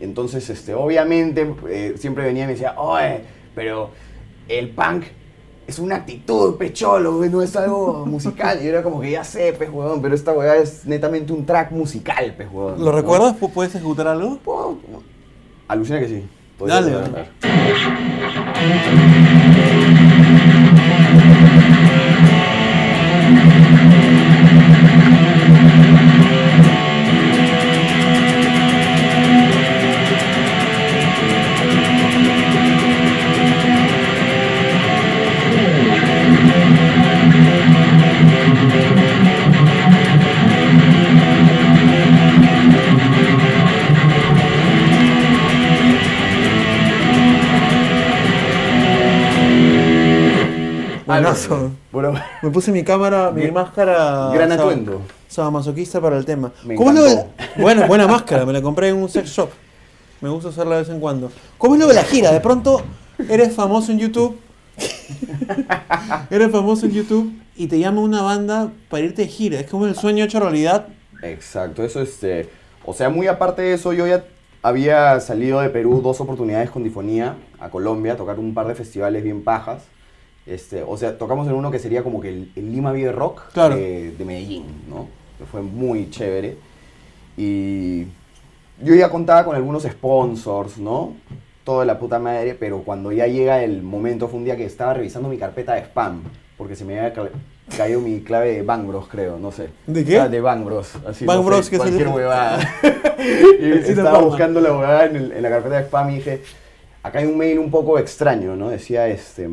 Entonces, 0.00 0.48
este, 0.50 0.74
obviamente, 0.74 1.54
eh, 1.68 1.94
siempre 1.98 2.24
venía 2.24 2.44
y 2.44 2.46
me 2.46 2.52
decía, 2.52 2.74
oye, 2.78 3.20
pero 3.54 3.90
el 4.48 4.70
punk 4.70 5.04
es 5.66 5.78
una 5.78 5.96
actitud, 5.96 6.56
pecholo, 6.56 7.16
güey, 7.16 7.28
no 7.30 7.42
es 7.42 7.54
algo 7.56 8.04
musical. 8.06 8.58
Y 8.62 8.66
era 8.68 8.82
como 8.82 9.00
que 9.00 9.10
ya 9.10 9.24
sé, 9.24 9.52
pez, 9.52 9.68
huevón, 9.70 10.00
pero 10.02 10.14
esta 10.14 10.32
weá 10.32 10.56
es 10.56 10.86
netamente 10.86 11.32
un 11.32 11.44
track 11.44 11.72
musical, 11.72 12.34
pez, 12.36 12.48
huevón. 12.52 12.78
¿Lo 12.78 12.86
¿no? 12.86 12.92
recuerdas? 12.92 13.34
¿Pu- 13.38 13.50
¿Puedes 13.52 13.74
ejecutar 13.74 14.06
algo? 14.08 14.38
Puedo- 14.38 14.78
Alucina 15.68 15.98
que 15.98 16.08
sí. 16.08 16.28
Podría 16.58 16.80
Dale, 16.80 17.26
Buenazo. 51.06 51.70
Puro- 51.92 52.14
Me 52.42 52.50
puse 52.50 52.72
mi 52.72 52.82
cámara, 52.82 53.30
mi 53.30 53.42
Bien. 53.42 53.54
máscara. 53.54 54.30
Gran 54.34 54.50
sab- 54.50 54.54
atuendo. 54.60 55.02
Sadomasoquista 55.28 56.00
para 56.00 56.16
el 56.18 56.24
tema. 56.24 56.52
Me 56.64 56.74
¿Cómo 56.74 56.90
es 56.90 56.96
lo 56.96 57.02
de 57.04 57.14
la- 57.14 57.86
Buena, 57.86 58.06
máscara, 58.06 58.44
me 58.44 58.52
la 58.52 58.60
compré 58.62 58.88
en 58.88 58.96
un 58.96 59.08
sex 59.08 59.28
shop. 59.30 59.50
Me 60.20 60.28
gusta 60.28 60.48
usarla 60.48 60.76
de 60.76 60.80
vez 60.82 60.90
en 60.90 60.98
cuando. 61.00 61.30
¿Cómo 61.58 61.74
es 61.74 61.80
lo 61.80 61.86
de 61.86 61.94
la 61.94 62.04
gira? 62.04 62.32
De 62.32 62.40
pronto 62.40 62.82
eres 63.28 63.54
famoso 63.54 63.92
en 63.92 63.98
YouTube. 63.98 64.38
eres 66.30 66.50
famoso 66.50 66.86
en 66.86 66.92
YouTube 66.92 67.32
y 67.56 67.66
te 67.66 67.78
llama 67.78 68.00
una 68.00 68.22
banda 68.22 68.70
para 68.88 69.04
irte 69.04 69.22
de 69.22 69.28
gira. 69.28 69.60
Es 69.60 69.70
como 69.70 69.86
el 69.86 69.94
sueño 69.94 70.24
hecho 70.24 70.40
realidad. 70.40 70.86
Exacto, 71.22 71.82
eso 71.84 72.00
este, 72.00 72.48
o 72.84 72.92
sea, 72.92 73.08
muy 73.08 73.26
aparte 73.26 73.62
de 73.62 73.72
eso, 73.74 73.92
yo 73.92 74.06
ya 74.06 74.24
había 74.62 75.18
salido 75.20 75.60
de 75.60 75.70
Perú 75.70 76.00
dos 76.02 76.20
oportunidades 76.20 76.70
con 76.70 76.82
Difonía 76.84 77.36
a 77.58 77.68
Colombia, 77.70 78.14
a 78.14 78.16
tocar 78.16 78.38
un 78.38 78.52
par 78.54 78.66
de 78.66 78.74
festivales 78.74 79.22
bien 79.24 79.42
pajas. 79.44 79.82
Este, 80.46 80.82
o 80.82 80.96
sea, 80.96 81.18
tocamos 81.18 81.46
en 81.48 81.54
uno 81.54 81.70
que 81.70 81.78
sería 81.78 82.02
como 82.04 82.20
que 82.20 82.28
el, 82.28 82.52
el 82.54 82.70
Lima 82.72 82.92
Vive 82.92 83.10
Rock 83.12 83.50
Claro. 83.52 83.74
de, 83.76 84.12
de 84.12 84.24
Medellín, 84.24 84.64
¿no? 84.88 85.08
Que 85.38 85.44
fue 85.44 85.60
muy 85.62 86.08
chévere. 86.10 86.56
Y 87.36 88.02
yo 88.82 88.94
ya 88.94 89.10
contaba 89.10 89.44
con 89.44 89.56
algunos 89.56 89.82
sponsors, 89.82 90.78
¿no? 90.78 91.14
Toda 91.64 91.84
la 91.84 91.98
puta 91.98 92.18
madre, 92.18 92.54
pero 92.54 92.82
cuando 92.82 93.10
ya 93.12 93.26
llega 93.26 93.62
el 93.64 93.82
momento, 93.82 94.28
fue 94.28 94.38
un 94.38 94.44
día 94.44 94.56
que 94.56 94.64
estaba 94.64 94.94
revisando 94.94 95.28
mi 95.28 95.36
carpeta 95.36 95.74
de 95.74 95.80
spam, 95.82 96.22
porque 96.56 96.76
se 96.76 96.84
me 96.84 96.96
había 96.98 97.12
ca- 97.12 97.28
caído 97.76 98.00
mi 98.00 98.20
clave 98.20 98.52
de 98.54 98.62
Bang 98.62 98.86
Bros, 98.86 99.08
creo, 99.08 99.38
no 99.40 99.50
sé. 99.50 99.70
¿De 99.86 100.04
qué? 100.04 100.18
Ah, 100.20 100.28
de 100.28 100.40
Bang 100.40 100.64
Bros. 100.64 100.92
Así, 101.06 101.24
Bang 101.24 101.38
no 101.38 101.44
Bros, 101.44 101.68
¿qué 101.68 101.74
es 101.76 101.82
el- 101.82 101.88
cualquier 101.88 102.08
huevada. 102.08 102.60
y 103.60 103.72
estaba 103.90 104.20
buscando 104.20 104.60
la 104.60 104.70
huevada 104.72 105.06
en, 105.06 105.16
el- 105.16 105.32
en 105.32 105.42
la 105.42 105.48
carpeta 105.50 105.76
de 105.78 105.82
spam 105.86 106.10
y 106.10 106.14
dije, 106.16 106.42
acá 107.02 107.18
hay 107.18 107.26
un 107.26 107.36
mail 107.36 107.58
un 107.58 107.70
poco 107.72 107.98
extraño, 107.98 108.54
¿no? 108.54 108.68
Decía, 108.70 109.08
este, 109.08 109.48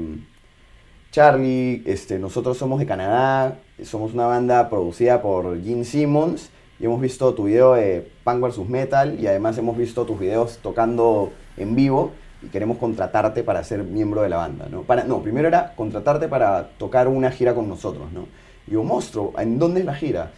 Charlie, 1.13 1.83
este, 1.85 2.17
nosotros 2.17 2.57
somos 2.57 2.79
de 2.79 2.87
Canadá, 2.87 3.59
somos 3.83 4.15
una 4.15 4.25
banda 4.25 4.67
producida 4.67 5.21
por 5.21 5.61
Gene 5.63 5.85
Simmons 5.85 6.49
y 6.79 6.85
hemos 6.85 6.99
visto 6.99 7.35
tu 7.35 7.43
video 7.43 7.75
de 7.75 8.09
Punk 8.23 8.39
vs 8.39 8.67
Metal 8.67 9.19
y 9.19 9.27
además 9.27 9.55
hemos 9.59 9.77
visto 9.77 10.05
tus 10.07 10.19
videos 10.19 10.57
tocando 10.63 11.31
en 11.55 11.75
vivo 11.75 12.13
y 12.41 12.47
queremos 12.47 12.79
contratarte 12.79 13.43
para 13.43 13.63
ser 13.63 13.83
miembro 13.83 14.23
de 14.23 14.29
la 14.29 14.37
banda, 14.37 14.67
¿no? 14.71 14.85
No, 15.07 15.21
primero 15.21 15.47
era 15.47 15.75
contratarte 15.75 16.27
para 16.27 16.69
tocar 16.79 17.07
una 17.07 17.29
gira 17.29 17.53
con 17.53 17.69
nosotros, 17.69 18.11
¿no? 18.11 18.25
Y 18.65 18.71
yo, 18.71 18.83
monstruo, 18.83 19.33
¿en 19.37 19.59
dónde 19.59 19.81
es 19.81 19.85
la 19.85 19.93
gira? 19.93 20.31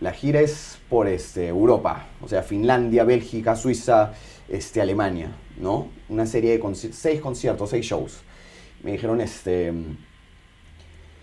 La 0.00 0.12
gira 0.12 0.40
es 0.40 0.78
por 0.88 1.08
este, 1.08 1.48
Europa, 1.48 2.06
o 2.22 2.28
sea, 2.28 2.44
Finlandia, 2.44 3.02
Bélgica, 3.02 3.56
Suiza, 3.56 4.12
este, 4.48 4.80
Alemania, 4.80 5.32
¿no? 5.60 5.88
Una 6.08 6.24
serie 6.24 6.52
de 6.52 6.62
conci- 6.62 6.92
seis 6.92 7.20
conciertos, 7.20 7.70
seis 7.70 7.84
shows. 7.84 8.20
Me 8.84 8.92
dijeron, 8.92 9.20
este, 9.20 9.74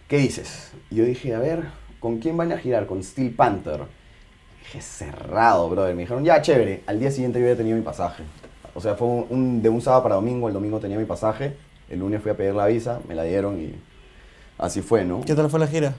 ¿qué 0.07 0.17
dices? 0.17 0.71
Y 0.89 0.95
yo 0.95 1.05
dije, 1.05 1.33
a 1.35 1.39
ver, 1.39 1.63
¿con 1.99 2.19
quién 2.19 2.37
van 2.37 2.51
a 2.51 2.57
girar? 2.57 2.85
Con 2.85 3.03
Steel 3.03 3.31
Panther. 3.31 3.81
Dije, 4.61 4.81
cerrado, 4.81 5.69
brother. 5.69 5.95
Me 5.95 6.01
dijeron, 6.03 6.23
ya, 6.23 6.41
chévere. 6.41 6.83
Al 6.87 6.99
día 6.99 7.11
siguiente 7.11 7.39
yo 7.39 7.45
había 7.45 7.57
tenido 7.57 7.75
mi 7.77 7.83
pasaje. 7.83 8.23
O 8.73 8.81
sea, 8.81 8.95
fue 8.95 9.07
un, 9.07 9.25
un- 9.29 9.61
de 9.61 9.69
un 9.69 9.81
sábado 9.81 10.03
para 10.03 10.15
domingo, 10.15 10.47
el 10.47 10.53
domingo 10.53 10.79
tenía 10.79 10.97
mi 10.97 11.05
pasaje, 11.05 11.55
el 11.89 11.99
lunes 11.99 12.21
fui 12.21 12.31
a 12.31 12.37
pedir 12.37 12.53
la 12.53 12.67
visa, 12.67 12.99
me 13.07 13.15
la 13.15 13.23
dieron 13.23 13.59
y 13.59 13.73
así 14.57 14.81
fue, 14.81 15.03
¿no? 15.03 15.21
¿Qué 15.21 15.33
tal 15.33 15.49
fue 15.49 15.59
la 15.59 15.67
gira? 15.67 15.95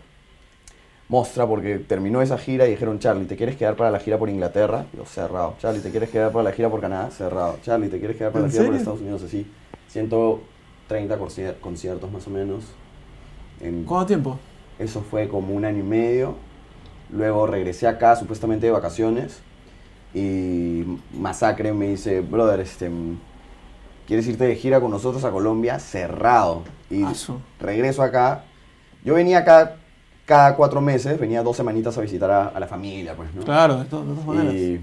Mostra, 1.08 1.46
porque 1.46 1.78
terminó 1.78 2.20
esa 2.20 2.36
gira 2.36 2.66
y 2.66 2.70
dijeron, 2.72 2.98
Charlie, 2.98 3.24
¿te 3.24 3.34
quieres 3.36 3.56
quedar 3.56 3.76
para 3.76 3.90
la 3.90 3.98
gira 3.98 4.18
por 4.18 4.28
Inglaterra? 4.28 4.84
Yo, 4.94 5.06
cerrado. 5.06 5.54
Charlie, 5.58 5.80
¿te 5.80 5.90
quieres 5.90 6.10
quedar 6.10 6.30
para 6.30 6.44
la 6.44 6.52
gira 6.52 6.68
por 6.68 6.80
Canadá? 6.82 7.10
Cerrado. 7.10 7.58
Charlie, 7.64 7.88
¿te 7.88 7.98
quieres 7.98 8.16
quedar 8.18 8.30
para 8.30 8.42
la 8.42 8.48
¿En 8.48 8.52
gira 8.52 8.64
por? 8.66 8.74
Estados 8.76 9.00
Unidos? 9.00 9.22
Así. 9.22 9.46
130 9.88 11.18
conci- 11.18 11.58
conciertos 11.60 12.12
más 12.12 12.26
o 12.26 12.30
menos. 12.30 12.64
En- 13.60 13.84
¿Cuánto 13.84 14.06
tiempo? 14.06 14.38
Eso 14.78 15.00
fue 15.02 15.28
como 15.28 15.54
un 15.54 15.64
año 15.64 15.80
y 15.80 15.82
medio. 15.82 16.34
Luego 17.10 17.46
regresé 17.46 17.86
acá 17.86 18.16
supuestamente 18.16 18.66
de 18.66 18.72
vacaciones. 18.72 19.40
Y 20.14 20.84
Masacre 21.12 21.72
me 21.72 21.88
dice, 21.88 22.20
brother, 22.20 22.60
este, 22.60 22.90
¿quieres 24.06 24.26
irte 24.26 24.44
de 24.44 24.56
gira 24.56 24.80
con 24.80 24.90
nosotros 24.90 25.24
a 25.24 25.30
Colombia? 25.30 25.78
Cerrado. 25.78 26.62
Y 26.90 27.02
Asu. 27.02 27.40
regreso 27.60 28.02
acá. 28.02 28.44
Yo 29.04 29.14
venía 29.14 29.38
acá 29.38 29.76
cada 30.26 30.54
cuatro 30.56 30.80
meses, 30.80 31.18
venía 31.18 31.42
dos 31.42 31.56
semanitas 31.56 31.96
a 31.98 32.00
visitar 32.02 32.30
a, 32.30 32.48
a 32.48 32.60
la 32.60 32.66
familia, 32.66 33.14
pues, 33.16 33.32
¿no? 33.34 33.42
Claro, 33.42 33.78
de, 33.78 33.84
to- 33.86 34.04
de 34.04 34.12
todas 34.12 34.26
maneras. 34.26 34.54
Y 34.54 34.80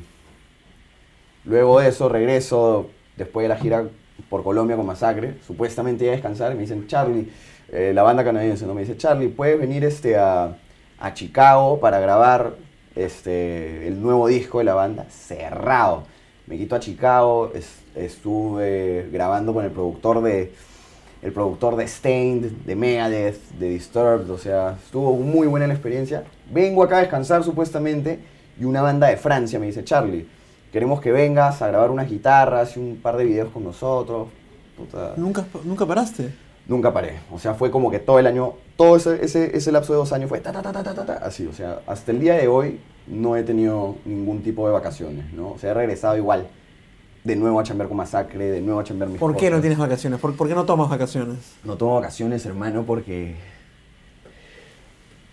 luego 1.46 1.80
de 1.80 1.90
eso 1.90 2.10
regreso 2.10 2.90
después 3.18 3.44
de 3.46 3.50
la 3.50 3.58
gira 3.58 3.86
por 4.30 4.44
Colombia 4.44 4.76
con 4.76 4.86
Masacre, 4.86 5.38
supuestamente 5.46 6.08
a 6.08 6.12
descansar, 6.14 6.52
y 6.52 6.56
me 6.56 6.62
dicen, 6.62 6.88
Charlie, 6.88 7.30
eh, 7.72 7.92
la 7.94 8.04
banda 8.04 8.24
canadiense, 8.24 8.66
¿no? 8.66 8.74
Me 8.74 8.82
dice, 8.82 8.98
Charlie, 8.98 9.28
¿puedes 9.30 9.60
venir 9.60 9.84
este, 9.84 10.18
a, 10.18 10.58
a 11.00 11.14
Chicago 11.14 11.80
para 11.80 12.00
grabar 12.00 12.56
este, 12.96 13.88
el 13.88 14.02
nuevo 14.02 14.28
disco 14.28 14.60
de 14.60 14.66
la 14.66 14.74
banda? 14.76 15.06
Cerrado. 15.10 16.04
Me 16.48 16.58
quito 16.58 16.76
a 16.76 16.80
Chicago, 16.80 17.52
es- 17.56 17.80
estuve 17.96 19.10
grabando 19.12 19.54
con 19.54 19.66
el 19.66 19.72
productor 19.72 20.22
de 20.22 20.52
el 21.22 21.32
productor 21.32 21.76
de 21.76 21.88
Stained, 21.88 22.52
de 22.68 22.76
Megadeth, 22.76 23.40
de 23.58 23.70
Disturbed, 23.70 24.30
o 24.30 24.38
sea, 24.38 24.78
estuvo 24.84 25.14
muy 25.18 25.48
buena 25.48 25.66
la 25.66 25.74
experiencia. 25.74 26.24
Vengo 26.52 26.84
acá 26.84 26.98
a 26.98 27.00
descansar 27.00 27.44
supuestamente 27.44 28.20
y 28.60 28.64
una 28.66 28.84
banda 28.84 29.08
de 29.08 29.18
Francia 29.18 29.58
me 29.58 29.66
dice, 29.66 29.84
Charlie, 29.84 30.28
queremos 30.72 31.02
que 31.02 31.12
vengas 31.12 31.64
a 31.64 31.68
grabar 31.70 31.90
unas 31.90 32.08
guitarras 32.12 32.78
y 32.78 32.80
un 32.80 32.98
par 33.02 33.18
de 33.18 33.24
videos 33.26 33.50
con 33.52 33.64
nosotros. 33.64 34.28
¿Nunca, 35.18 35.46
¿Nunca 35.64 35.86
paraste? 35.88 36.30
Nunca 36.68 36.92
paré, 36.92 37.20
o 37.32 37.38
sea, 37.38 37.54
fue 37.54 37.70
como 37.70 37.92
que 37.92 38.00
todo 38.00 38.18
el 38.18 38.26
año, 38.26 38.54
todo 38.76 38.96
ese, 38.96 39.24
ese, 39.24 39.56
ese 39.56 39.72
lapso 39.72 39.94
de 39.94 40.00
dos 40.00 40.12
años 40.14 40.30
fue 40.30 40.40
ta, 40.40 40.52
ta, 40.52 40.64
ta, 40.64 40.74
ta, 40.74 40.84
ta, 40.84 40.94
ta, 40.96 41.06
ta, 41.06 41.14
así, 41.26 41.46
o 41.46 41.54
sea, 41.54 41.82
hasta 41.86 42.12
el 42.12 42.20
día 42.20 42.34
de 42.36 42.48
hoy 42.48 42.80
no 43.06 43.36
he 43.38 43.44
tenido 43.44 43.98
ningún 44.04 44.42
tipo 44.42 44.66
de 44.66 44.74
vacaciones, 44.74 45.32
¿no? 45.34 45.52
O 45.52 45.60
sea, 45.60 45.72
he 45.72 45.74
regresado 45.76 46.18
igual, 46.18 46.48
de 47.24 47.36
nuevo 47.36 47.60
a 47.60 47.64
chambear 47.64 47.88
con 47.88 47.98
Masacre, 47.98 48.50
de 48.50 48.62
nuevo 48.62 48.80
a 48.80 48.84
chambear 48.84 49.10
mis 49.10 49.20
¿Por 49.20 49.36
qué 49.36 49.50
no 49.50 49.60
tienes 49.60 49.78
vacaciones? 49.78 50.20
¿Por, 50.20 50.36
por 50.36 50.48
qué 50.48 50.56
no 50.56 50.66
tomas 50.66 50.90
vacaciones? 50.90 51.38
No 51.64 51.76
tomo 51.76 51.96
vacaciones, 51.96 52.46
hermano, 52.46 52.84
porque. 52.84 53.36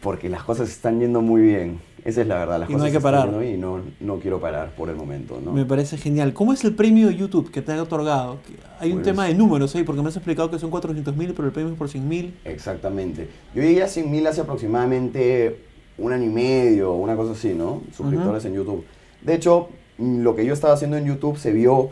Porque 0.02 0.28
las 0.28 0.42
cosas 0.42 0.68
están 0.68 1.00
yendo 1.00 1.22
muy 1.22 1.42
bien. 1.42 1.80
Esa 2.04 2.22
es 2.22 2.26
la 2.26 2.34
verdad. 2.38 2.58
Las 2.58 2.68
Y 2.68 2.72
no 2.72 2.78
cosas 2.78 2.86
hay 2.86 2.92
que 2.92 2.98
están 2.98 3.30
parar. 3.30 3.44
Y 3.44 3.56
no, 3.56 3.80
no 4.00 4.18
quiero 4.18 4.40
parar 4.40 4.70
por 4.74 4.88
el 4.88 4.96
momento, 4.96 5.40
¿no? 5.42 5.52
Me 5.52 5.64
parece 5.64 5.96
genial. 5.96 6.32
¿Cómo 6.34 6.52
es 6.52 6.64
el 6.64 6.74
premio 6.74 7.06
de 7.06 7.14
YouTube 7.14 7.52
que 7.52 7.62
te 7.62 7.72
ha 7.72 7.80
otorgado? 7.80 8.38
Hay 8.80 8.90
un 8.90 8.96
Pues- 8.96 9.06
tema 9.06 9.26
de 9.26 9.34
números 9.34 9.74
ahí, 9.76 9.84
porque 9.84 10.02
me 10.02 10.08
has 10.08 10.16
explicado 10.16 10.50
que 10.50 10.58
son 10.58 10.70
400 10.70 11.16
mil, 11.16 11.32
pero 11.32 11.46
el 11.46 11.52
premio 11.54 11.72
es 11.72 11.78
por 11.78 11.88
100 11.88 12.08
mil. 12.08 12.34
Exactamente. 12.44 13.28
Yo 13.54 13.62
llegué 13.62 13.84
a 13.84 13.88
100.000 13.88 14.26
hace 14.26 14.40
aproximadamente 14.40 15.60
un 15.98 16.12
año 16.12 16.24
y 16.24 16.30
medio, 16.30 16.94
una 16.94 17.14
cosa 17.14 17.32
así, 17.32 17.54
¿no? 17.54 17.82
Suscriptores 17.96 18.44
en 18.44 18.54
YouTube. 18.54 18.84
De 19.20 19.34
hecho, 19.34 19.68
lo 19.98 20.34
que 20.34 20.44
yo 20.44 20.54
estaba 20.54 20.74
haciendo 20.74 20.96
en 20.96 21.06
YouTube 21.06 21.38
se 21.38 21.52
vio 21.52 21.90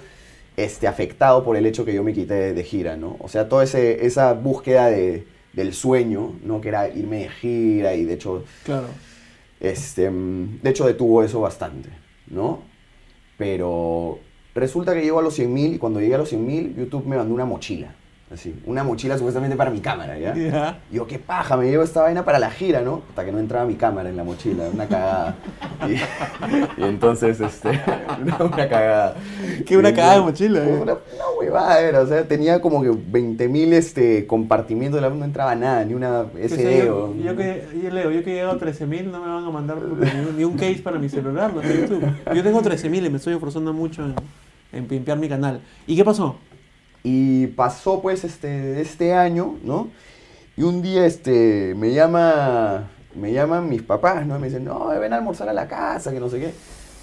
este, 0.56 0.88
afectado 0.88 1.44
por 1.44 1.56
el 1.56 1.64
hecho 1.66 1.84
que 1.84 1.94
yo 1.94 2.02
me 2.02 2.12
quité 2.12 2.52
de, 2.52 2.64
gira, 2.64 2.96
¿no? 2.96 3.16
O 3.20 3.28
sea, 3.28 3.48
toda 3.48 3.62
esa 3.62 4.32
búsqueda 4.32 4.86
de, 4.86 5.24
del 5.52 5.74
sueño, 5.74 6.34
¿no? 6.44 6.60
Que 6.60 6.68
era 6.68 6.88
irme 6.88 7.18
de 7.18 7.28
gira 7.28 7.94
y 7.94 8.04
de 8.04 8.14
hecho 8.14 8.44
Claro. 8.64 8.86
Este, 9.60 10.10
mm, 10.10 10.60
de 10.62 10.70
hecho 10.70 10.86
detuvo 10.86 11.22
eso 11.22 11.40
bastante, 11.40 11.90
¿no? 12.28 12.62
Pero 13.36 14.18
resulta 14.54 14.94
que 14.94 15.02
llego 15.02 15.18
a 15.18 15.22
los 15.22 15.38
100.000 15.38 15.74
y 15.74 15.78
cuando 15.78 16.00
llegué 16.00 16.14
a 16.14 16.18
los 16.18 16.32
100.000 16.32 16.76
YouTube 16.76 17.06
me 17.06 17.16
mandó 17.16 17.34
una 17.34 17.44
mochila, 17.44 17.94
así, 18.32 18.54
una 18.64 18.84
mochila 18.84 19.16
supuestamente 19.16 19.56
para 19.56 19.70
mi 19.70 19.80
cámara, 19.80 20.18
¿ya? 20.18 20.34
Ya. 20.36 20.78
Y 20.90 20.96
yo, 20.96 21.06
qué 21.06 21.18
paja, 21.18 21.56
me 21.58 21.70
llevo 21.70 21.82
esta 21.82 22.02
vaina 22.02 22.24
para 22.24 22.38
la 22.38 22.50
gira, 22.50 22.80
¿no? 22.80 23.02
Hasta 23.10 23.24
que 23.24 23.32
no 23.32 23.38
entraba 23.38 23.66
mi 23.66 23.74
cámara 23.74 24.08
en 24.08 24.16
la 24.16 24.24
mochila, 24.24 24.64
una 24.72 24.86
cagada. 24.88 25.36
Y, 25.88 25.94
y 26.82 26.84
entonces, 26.84 27.40
este, 27.40 27.70
una 28.22 28.68
cagada. 28.68 29.16
¿Qué, 29.64 29.78
una 29.78 29.88
Y 29.90 29.94
cagada 29.94 30.16
de 30.16 30.20
mochila, 30.20 30.60
eh? 30.62 30.84
Huevada 31.40 31.80
era, 31.80 32.00
o 32.00 32.06
sea, 32.06 32.26
tenía 32.28 32.60
como 32.60 32.82
que 32.82 32.90
20.000 32.90 33.72
este, 33.72 34.26
compartimientos, 34.26 35.00
no 35.00 35.24
entraba 35.24 35.54
nada, 35.54 35.84
ni 35.84 35.94
una 35.94 36.26
SD. 36.34 36.86
yo, 36.86 37.14
yo 37.16 37.36
que, 37.36 37.64
yo 37.82 37.90
leo, 37.90 38.10
yo 38.10 38.22
que 38.22 38.30
he 38.30 38.34
llegado 38.34 38.52
a 38.52 38.58
13 38.58 38.86
mil, 38.86 39.10
no 39.10 39.20
me 39.20 39.28
van 39.28 39.44
a 39.44 39.50
mandar 39.50 39.78
ni, 39.78 40.20
un- 40.28 40.36
ni 40.36 40.44
un 40.44 40.54
case 40.56 40.80
para 40.82 40.98
mi 40.98 41.08
celular, 41.08 41.52
de 41.54 41.80
YouTube. 41.80 42.04
Yo 42.34 42.42
tengo 42.42 42.60
13 42.62 42.88
mil 42.88 43.04
y 43.06 43.10
me 43.10 43.16
estoy 43.16 43.34
esforzando 43.34 43.72
mucho 43.72 44.04
en, 44.04 44.14
en 44.72 44.86
pimpear 44.86 45.18
mi 45.18 45.28
canal. 45.28 45.60
¿Y 45.86 45.96
qué 45.96 46.04
pasó? 46.04 46.36
Y 47.02 47.46
pasó 47.48 48.00
pues 48.02 48.24
este, 48.24 48.80
este 48.80 49.14
año, 49.14 49.56
¿no? 49.64 49.88
Y 50.56 50.62
un 50.62 50.82
día 50.82 51.06
este, 51.06 51.74
me 51.76 51.92
llama, 51.94 52.90
me 53.14 53.32
llaman 53.32 53.68
mis 53.68 53.82
papás, 53.82 54.26
¿no? 54.26 54.36
Y 54.36 54.40
me 54.40 54.46
dicen, 54.48 54.64
no, 54.64 54.88
ven 54.88 55.12
a 55.12 55.16
almorzar 55.16 55.48
a 55.48 55.52
la 55.54 55.66
casa, 55.66 56.12
que 56.12 56.20
no 56.20 56.28
sé 56.28 56.38
qué. 56.40 56.52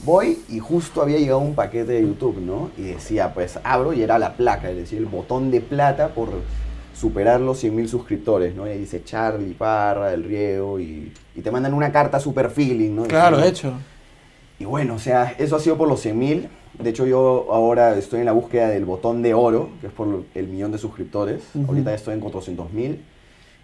Voy 0.04 0.40
y 0.50 0.60
justo 0.60 1.02
había 1.02 1.18
llegado 1.18 1.40
un 1.40 1.56
paquete 1.56 1.94
de 1.94 2.02
YouTube, 2.02 2.38
¿no? 2.40 2.70
Y 2.78 2.84
decía, 2.84 3.34
pues 3.34 3.60
abro 3.64 3.94
y 3.94 4.02
era 4.04 4.20
la 4.20 4.34
placa, 4.38 4.70
es 4.70 4.76
decir, 4.78 5.00
el 5.00 5.06
botón 5.08 5.50
de 5.52 5.60
plata 5.62 6.10
por 6.10 6.30
superar 6.96 7.42
los 7.42 7.64
100.000 7.64 7.88
suscriptores, 7.88 8.56
¿no? 8.56 8.68
Y 8.68 8.72
ahí 8.72 8.80
dice 8.80 9.04
Charlie 9.04 9.54
Parra, 9.54 10.10
del 10.10 10.24
Riego, 10.24 10.80
y, 10.80 11.12
y 11.36 11.42
te 11.42 11.52
mandan 11.52 11.74
una 11.74 11.92
carta 11.92 12.20
super 12.20 12.50
feeling, 12.50 12.92
¿no? 12.96 13.04
Claro, 13.04 13.38
Diciendo- 13.38 13.50
hecho. 13.60 13.74
y 14.60 14.66
bueno, 14.66 14.96
o 14.96 15.00
sea, 15.00 15.36
eso 15.38 15.56
ha 15.56 15.60
sido 15.60 15.78
por 15.78 15.88
los 15.88 16.04
100.000. 16.06 16.48
De 16.80 16.92
hecho, 16.92 17.08
yo 17.08 17.48
ahora 17.52 17.96
estoy 17.98 18.20
en 18.20 18.26
la 18.28 18.34
búsqueda 18.34 18.70
del 18.70 18.86
botón 18.86 19.24
de 19.24 19.34
oro, 19.34 19.70
que 19.82 19.88
es 19.88 19.94
por 19.94 20.24
el 20.36 20.48
millón 20.48 20.72
de 20.72 20.78
suscriptores. 20.78 21.42
Ahorita 21.68 21.92
estoy 21.94 22.14
en 22.14 22.22
400.000. 22.22 22.98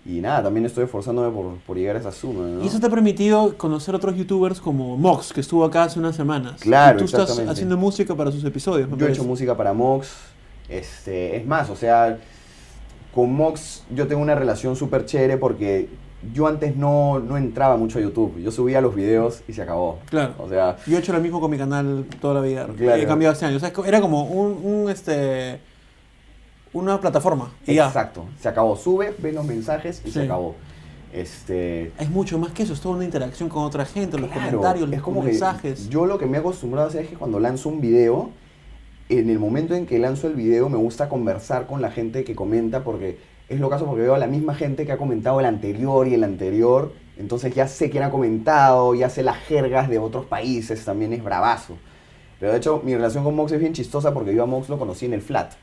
Y 0.05 0.19
nada, 0.19 0.43
también 0.43 0.65
estoy 0.65 0.83
esforzándome 0.83 1.33
por, 1.33 1.55
por 1.59 1.77
llegar 1.77 1.95
a 1.95 1.99
esa 1.99 2.11
suma, 2.11 2.45
¿no? 2.45 2.63
Y 2.63 2.67
eso 2.67 2.79
te 2.79 2.87
ha 2.87 2.89
permitido 2.89 3.57
conocer 3.57 3.95
otros 3.95 4.15
youtubers 4.17 4.59
como 4.59 4.97
Mox, 4.97 5.31
que 5.31 5.39
estuvo 5.39 5.63
acá 5.63 5.83
hace 5.83 5.97
unas 5.97 6.15
semanas. 6.15 6.59
Claro, 6.59 6.97
Y 6.97 6.99
tú 6.99 7.05
estás 7.05 7.39
haciendo 7.39 7.77
música 7.77 8.13
para 8.13 8.31
sus 8.31 8.43
episodios. 8.43 8.89
me 8.89 8.97
Yo 8.97 9.07
he 9.07 9.11
hecho 9.11 9.23
música 9.23 9.55
para 9.55 9.71
Mox. 9.71 10.09
Este, 10.67 11.37
es 11.37 11.45
más, 11.45 11.69
o 11.69 11.75
sea, 11.77 12.19
con 13.15 13.33
Mox 13.33 13.83
yo 13.95 14.07
tengo 14.07 14.21
una 14.21 14.35
relación 14.35 14.75
súper 14.75 15.05
chévere 15.05 15.37
porque 15.37 15.87
yo 16.33 16.47
antes 16.47 16.75
no, 16.75 17.19
no 17.19 17.37
entraba 17.37 17.77
mucho 17.77 17.99
a 17.99 18.01
YouTube. 18.01 18.39
Yo 18.41 18.51
subía 18.51 18.81
los 18.81 18.95
videos 18.95 19.41
y 19.47 19.53
se 19.53 19.61
acabó. 19.61 19.99
Claro. 20.09 20.33
O 20.37 20.49
sea, 20.49 20.77
Yo 20.85 20.97
he 20.97 20.99
hecho 20.99 21.13
lo 21.13 21.21
mismo 21.21 21.39
con 21.39 21.49
mi 21.51 21.57
canal 21.57 22.05
toda 22.19 22.33
la 22.35 22.41
vida. 22.41 22.67
Claro. 22.77 23.01
He 23.01 23.05
cambiado 23.05 23.33
este 23.33 23.45
año. 23.45 23.57
O 23.57 23.59
sea, 23.59 23.71
era 23.85 24.01
como 24.01 24.23
un, 24.23 24.65
un, 24.65 24.89
este 24.89 25.59
una 26.73 26.99
plataforma. 26.99 27.51
Y 27.65 27.75
ya. 27.75 27.87
exacto. 27.87 28.25
Se 28.39 28.49
acabó. 28.49 28.75
Sube, 28.75 29.13
ve 29.17 29.31
los 29.31 29.45
mensajes 29.45 30.01
y 30.05 30.11
se 30.11 30.23
acabó. 30.23 30.55
Este, 31.13 31.91
Es 31.99 32.09
mucho 32.09 32.39
más 32.39 32.51
que 32.53 32.63
eso, 32.63 32.73
es 32.73 32.81
toda 32.81 32.95
una 32.95 33.05
interacción 33.05 33.47
con 33.47 33.63
otra 33.63 33.85
gente, 33.85 34.17
los 34.17 34.31
comentarios, 34.31 34.85
es 34.85 34.95
los 34.95 35.01
como 35.03 35.21
que 35.21 35.27
mensajes. 35.27 35.87
yo 35.89 36.07
lo 36.07 36.17
que 36.17 36.25
me 36.25 36.37
he 36.37 36.39
acostumbrado 36.39 36.87
a 36.87 36.89
hacer 36.89 37.03
es 37.03 37.09
que 37.09 37.15
cuando 37.15 37.39
lanzo 37.39 37.69
un 37.69 37.81
video, 37.81 38.31
en 39.09 39.29
el 39.29 39.37
momento 39.37 39.75
en 39.75 39.85
que 39.85 39.99
lanzo 39.99 40.25
el 40.25 40.33
video 40.33 40.69
me 40.69 40.77
gusta 40.77 41.09
conversar 41.09 41.67
con 41.67 41.83
la 41.83 41.91
gente 41.91 42.23
que 42.23 42.33
comenta 42.33 42.83
porque 42.83 43.19
es 43.47 43.59
lo 43.59 43.69
caso 43.69 43.85
porque 43.85 44.01
veo 44.01 44.15
a 44.15 44.17
la 44.17 44.25
misma 44.25 44.55
gente 44.55 44.87
que 44.87 44.91
ha 44.91 44.97
comentado 44.97 45.39
el 45.39 45.45
anterior 45.45 46.07
y 46.07 46.15
el 46.15 46.23
anterior, 46.23 46.93
entonces 47.17 47.53
ya 47.53 47.67
sé 47.67 47.91
quién 47.91 48.01
ha 48.01 48.09
comentado, 48.09 48.95
ya 48.95 49.09
sé 49.09 49.21
las 49.21 49.37
jergas 49.37 49.89
de 49.89 49.99
otros 49.99 50.25
países, 50.25 50.83
también 50.83 51.13
es 51.13 51.23
bravazo. 51.23 51.77
Pero 52.39 52.53
de 52.53 52.57
hecho 52.57 52.81
mi 52.83 52.95
relación 52.95 53.23
con 53.23 53.35
Mox 53.35 53.51
es 53.51 53.59
bien 53.59 53.73
chistosa 53.73 54.15
porque 54.15 54.33
yo 54.33 54.41
a 54.41 54.45
Mox 54.47 54.67
lo 54.67 54.79
conocí 54.79 55.05
en 55.05 55.13
el 55.13 55.21
Flat. 55.21 55.53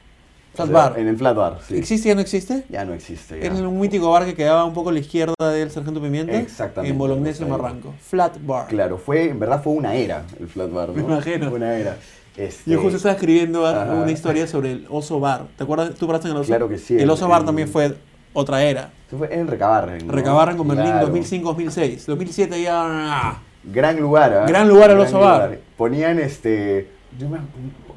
Flat 0.54 0.68
O 0.68 0.70
sea, 0.72 0.88
Bar. 0.88 0.98
En 0.98 1.08
el 1.08 1.16
Flat 1.16 1.36
Bar, 1.36 1.58
sí. 1.66 1.76
¿Existe 1.76 2.10
o 2.10 2.14
no 2.14 2.20
existe? 2.20 2.64
Ya 2.68 2.84
no 2.84 2.92
existe. 2.94 3.38
ya. 3.40 3.46
Es 3.52 3.60
un 3.60 3.78
mítico 3.78 4.10
bar 4.10 4.24
que 4.24 4.34
quedaba 4.34 4.64
un 4.64 4.74
poco 4.74 4.90
a 4.90 4.92
la 4.92 4.98
izquierda 4.98 5.34
del 5.52 5.70
Sargento 5.70 6.00
Pimienta. 6.02 6.32
Exactamente, 6.32 6.92
En 6.92 6.98
Bolognese. 6.98 7.44
Marranco. 7.46 7.94
Flat 8.00 8.36
Bar. 8.44 8.66
Claro, 8.68 8.98
fue, 8.98 9.28
en 9.30 9.38
verdad 9.38 9.62
fue 9.62 9.72
una 9.74 9.94
era 9.94 10.24
el 10.38 10.48
Flat 10.48 10.72
Bar, 10.72 10.88
¿no? 10.88 10.94
Me 10.94 11.02
imagino. 11.02 11.48
Fue 11.48 11.58
una 11.58 11.74
era. 11.74 11.96
Este, 12.36 12.70
Yo 12.70 12.80
justo 12.80 12.96
estaba 12.96 13.14
escribiendo 13.14 13.66
Ajá. 13.66 13.92
una 13.92 14.10
historia 14.10 14.46
sobre 14.46 14.72
el 14.72 14.86
oso 14.88 15.20
bar. 15.20 15.46
¿Te 15.56 15.64
acuerdas? 15.64 15.94
¿Tú 15.94 16.06
paraste 16.06 16.28
en 16.28 16.32
el 16.34 16.40
oso? 16.40 16.46
Claro 16.46 16.68
que 16.68 16.78
sí, 16.78 16.96
El 16.96 17.10
oso 17.10 17.28
bar 17.28 17.44
también 17.44 17.68
fue 17.68 17.96
otra 18.32 18.62
era. 18.62 18.90
Eso 19.08 19.18
fue 19.18 19.34
en 19.34 19.46
Recabarren. 19.48 20.06
¿no? 20.06 20.12
Recabarren 20.12 20.56
con 20.56 20.66
Berlín 20.68 20.86
Claro. 20.86 21.08
2005-2006. 21.12 22.06
2007 22.06 22.62
ya... 22.62 22.72
ah, 22.84 23.38
Gran 23.64 24.00
lugar, 24.00 24.32
¿ah? 24.32 24.46
Gran 24.46 24.68
lugar 24.68 24.90
el 24.90 25.00
Oso 25.00 25.18
Bar. 25.20 25.58
Ponían 25.76 26.18
este. 26.18 26.88
yo 27.18 27.28
me- 27.28 27.38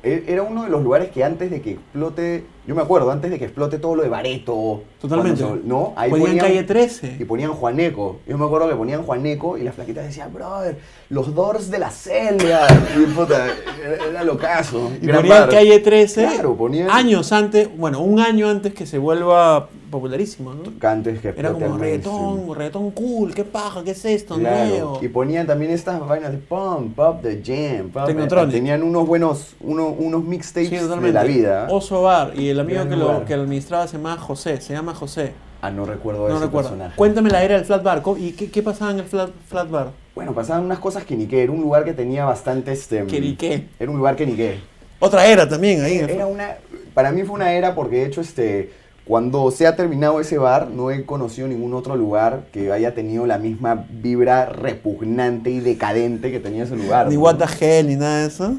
era 0.04 0.44
uno 0.44 0.64
de 0.64 0.70
los 0.70 0.84
lugares 0.84 1.10
que 1.10 1.24
antes 1.24 1.50
de 1.50 1.62
que 1.62 1.72
explote. 1.72 2.44
Yo 2.66 2.76
me 2.76 2.82
acuerdo, 2.82 3.12
antes 3.12 3.30
de 3.30 3.38
que 3.38 3.44
explote 3.46 3.78
todo 3.78 3.96
lo 3.96 4.04
de 4.04 4.10
Bareto. 4.10 4.84
Totalmente. 5.02 5.42
se- 5.44 5.60
¿No? 5.66 5.92
Ahí 5.98 6.10
Ponían 6.10 6.30
ponían, 6.30 6.46
calle 6.46 6.64
13. 6.64 7.18
Y 7.20 7.26
ponían 7.26 7.52
Juaneco. 7.52 8.20
Yo 8.26 8.38
me 8.38 8.46
acuerdo 8.46 8.70
que 8.70 8.76
ponían 8.76 9.04
Juaneco 9.04 9.58
y 9.58 9.64
las 9.64 9.76
flaquitas 9.76 10.06
decían, 10.06 10.34
brother, 10.34 10.78
los 11.10 11.36
Doors 11.36 11.70
de 11.70 11.80
la 11.80 11.90
celda. 11.90 12.66
Y 12.98 13.06
puta, 13.12 13.48
era, 13.84 14.06
era 14.10 14.24
locazo. 14.24 14.92
Y 15.02 15.08
Gran 15.08 15.22
ponían 15.22 15.40
bar. 15.42 15.50
calle 15.50 15.80
13 15.80 16.22
Claro, 16.26 16.56
ponían- 16.56 16.90
años 16.90 17.34
antes, 17.34 17.70
bueno, 17.78 18.00
un 18.02 18.20
año 18.22 18.48
antes 18.50 18.74
que 18.74 18.86
se 18.86 18.98
vuelva 18.98 19.68
popularísimo, 19.92 20.54
¿no? 20.56 20.64
Antes 20.90 21.20
que 21.20 21.34
Era 21.38 21.52
como 21.52 21.66
el 21.68 21.80
reggaetón, 21.80 22.56
reggaetón 22.56 22.90
cool, 22.92 23.36
qué 23.36 23.44
paja, 23.44 23.84
qué 23.84 23.92
es 23.92 24.04
esto, 24.06 24.36
Claro, 24.40 24.66
nuevo. 24.70 25.00
Y 25.04 25.08
ponían 25.08 25.46
también 25.46 25.70
estas 25.70 26.00
vainas 26.08 26.32
de 26.32 26.40
pump, 26.40 26.96
pop 26.96 27.22
the 27.22 27.42
jam, 27.46 27.90
pump. 27.92 28.08
Technotronic. 28.08 28.52
Tenían 28.56 28.82
unos 28.82 29.06
buenos, 29.06 29.54
uno- 29.60 29.90
unos 29.90 30.24
mixtapes 30.24 30.70
Sí, 30.70 30.76
de 30.78 31.12
la 31.12 31.24
vida. 31.24 31.68
Oso 31.70 32.02
Bar, 32.02 32.32
y 32.36 32.53
el 32.54 32.60
amigo 32.62 32.88
que 32.88 32.96
lo, 32.96 33.26
que 33.26 33.36
lo 33.36 33.44
administraba 33.44 33.88
se 33.88 33.98
llama 33.98 34.18
José, 34.18 34.62
se 34.62 34.74
llama 34.74 34.94
José. 34.96 35.34
Ah, 35.62 35.72
no 35.72 35.86
recuerdo 35.86 36.28
No 36.28 36.36
ese 36.36 36.46
recuerdo. 36.46 36.70
personaje. 36.72 36.96
Cuéntame 36.98 37.30
la 37.30 37.44
era 37.44 37.56
del 37.56 37.66
Flat 37.66 37.84
Bar, 37.84 38.02
¿cómo- 38.02 38.18
¿y 38.18 38.32
qué, 38.34 38.50
qué 38.52 38.62
pasaba 38.62 38.92
en 38.92 39.00
el 39.00 39.06
Flat, 39.06 39.30
flat 39.48 39.70
Bar? 39.70 39.92
Bueno, 40.16 40.34
pasaban 40.34 40.64
unas 40.66 40.80
cosas 40.80 41.06
que 41.06 41.16
ni 41.16 41.26
qué. 41.26 41.44
Era 41.44 41.52
un 41.52 41.62
lugar 41.62 41.84
que 41.86 41.94
tenía 41.94 42.26
bastante 42.26 42.72
este. 42.72 43.06
Que 43.06 43.20
ni 43.22 43.36
qué. 43.36 43.68
Era 43.80 43.90
un 43.92 43.98
lugar 43.98 44.16
que 44.16 44.26
ni 44.26 44.34
qué. 44.36 44.60
Otra 45.00 45.26
era 45.26 45.48
también 45.48 45.82
ahí. 45.84 45.98
Era 45.98 46.28
una. 46.28 46.56
Para 46.94 47.12
mí 47.12 47.24
fue 47.24 47.36
una 47.36 47.54
era 47.54 47.74
porque 47.76 47.98
de 47.98 48.06
hecho 48.06 48.22
este. 48.22 48.72
Cuando 49.06 49.52
se 49.52 49.68
ha 49.68 49.76
terminado 49.76 50.22
ese 50.22 50.38
bar, 50.38 50.70
no 50.70 50.90
he 50.90 51.06
conocido 51.06 51.46
ningún 51.50 51.74
otro 51.74 51.98
lugar 51.98 52.44
que 52.54 52.72
haya 52.72 52.94
tenido 52.94 53.26
la 53.26 53.38
misma 53.38 53.86
vibra 53.90 54.46
repugnante 54.46 55.50
y 55.50 55.60
decadente 55.60 56.32
que 56.32 56.40
tenía 56.40 56.64
ese 56.64 56.76
lugar. 56.78 57.10
Ni. 57.10 57.18
What 57.18 57.36
the 57.38 57.46
Hell, 57.80 57.88
ni 57.88 57.96
nada 57.98 58.22
de 58.22 58.28
eso. 58.28 58.56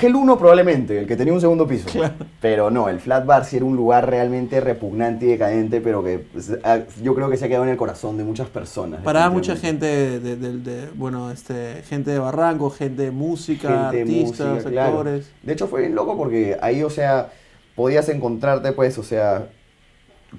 Hell 0.00 0.14
1 0.16 0.38
probablemente, 0.38 0.98
el 0.98 1.06
que 1.06 1.14
tenía 1.14 1.32
un 1.34 1.40
segundo 1.40 1.66
piso. 1.66 1.88
Claro. 1.92 2.14
Pero 2.40 2.70
no, 2.70 2.88
el 2.88 3.00
Flat 3.00 3.26
Bar 3.26 3.44
sí 3.44 3.56
era 3.56 3.64
un 3.66 3.76
lugar 3.76 4.08
realmente 4.08 4.60
repugnante 4.60 5.26
y 5.26 5.28
decadente, 5.28 5.80
pero 5.82 6.02
que 6.02 6.18
pues, 6.18 6.56
ah, 6.64 6.78
yo 7.02 7.14
creo 7.14 7.28
que 7.28 7.36
se 7.36 7.44
ha 7.44 7.48
quedado 7.48 7.64
en 7.64 7.70
el 7.70 7.76
corazón 7.76 8.16
de 8.16 8.24
muchas 8.24 8.48
personas. 8.48 9.02
Paraba 9.02 9.28
mucha 9.30 9.56
gente 9.56 9.84
de, 9.86 10.20
de- 10.20 10.36
de- 10.36 10.58
de- 10.58 10.88
bueno, 10.94 11.30
este, 11.30 11.82
gente 11.86 12.10
de 12.12 12.18
Barranco, 12.18 12.70
gente 12.70 13.02
de 13.02 13.10
música, 13.10 13.90
Gente, 13.90 14.00
artistas, 14.02 14.48
música, 14.54 14.70
claro. 14.70 14.88
actores. 14.98 15.30
De 15.42 15.52
hecho 15.52 15.66
fue 15.68 15.80
bien 15.82 15.94
loco 15.94 16.16
porque 16.16 16.56
ahí, 16.62 16.82
o 16.82 16.90
sea, 16.90 17.30
podías 17.76 18.08
encontrarte 18.08 18.72
pues, 18.72 18.96
o 18.96 19.02
sea, 19.02 19.48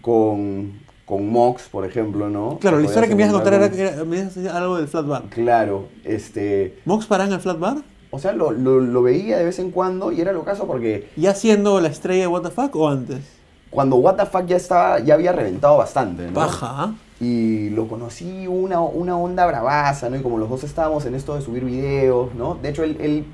con, 0.02 0.80
con 1.06 1.30
Mox, 1.30 1.64
por 1.70 1.86
ejemplo, 1.86 2.30
¿no? 2.30 2.58
Claro, 2.60 2.80
la 2.80 2.86
historia 2.86 3.08
que 3.10 3.16
me 3.16 3.24
ibas 3.24 3.34
a 3.34 3.38
contar 3.38 3.54
era 3.54 3.66
era- 3.68 4.04
me 4.06 4.18
ibas 4.18 4.36
a 4.38 4.40
decir 4.40 4.50
algo 4.50 4.78
del 4.78 4.88
Flat 4.88 5.06
Bar. 5.08 5.24
Claro, 5.30 5.88
este... 6.04 6.78
¿Mox 6.86 7.06
paraba 7.06 7.28
en 7.28 7.34
el 7.36 7.40
Flat 7.42 7.60
Bar? 7.60 7.78
O 8.12 8.20
sea, 8.20 8.34
lo, 8.34 8.52
lo, 8.52 8.80
lo 8.80 9.02
veía 9.04 9.38
de 9.38 9.46
vez 9.46 9.60
en 9.60 9.72
cuando 9.72 10.12
y 10.12 10.22
era 10.22 10.34
lo 10.34 10.44
caso 10.44 10.66
porque 10.66 11.10
¿Ya 11.16 11.36
siendo 11.36 11.80
la 11.80 11.90
estrella 11.90 12.28
de 12.28 12.50
Fuck 12.50 12.76
o 12.76 12.90
antes? 12.90 13.22
cuando 13.70 14.02
Fuck 14.02 14.48
ya 14.48 14.58
estaba, 14.58 15.00
ya 15.00 15.14
había 15.14 15.32
reventado 15.32 15.78
bastante, 15.78 16.26
¿no? 16.26 16.34
Baja, 16.34 16.68
¿ah? 16.70 16.94
Y 17.20 17.70
lo 17.72 17.88
conocí 17.88 18.48
una, 18.48 18.80
una 18.80 19.18
onda 19.18 19.46
bravaza, 19.46 20.10
¿no? 20.10 20.16
Y 20.16 20.22
como 20.22 20.38
los 20.38 20.50
dos 20.50 20.64
estábamos 20.64 21.06
en 21.06 21.16
esto 21.16 21.36
de 21.36 21.42
subir 21.42 21.66
videos, 21.66 22.34
¿no? 22.34 22.56
De 22.56 22.70
hecho, 22.70 22.84
él, 22.84 22.98
él 23.00 23.26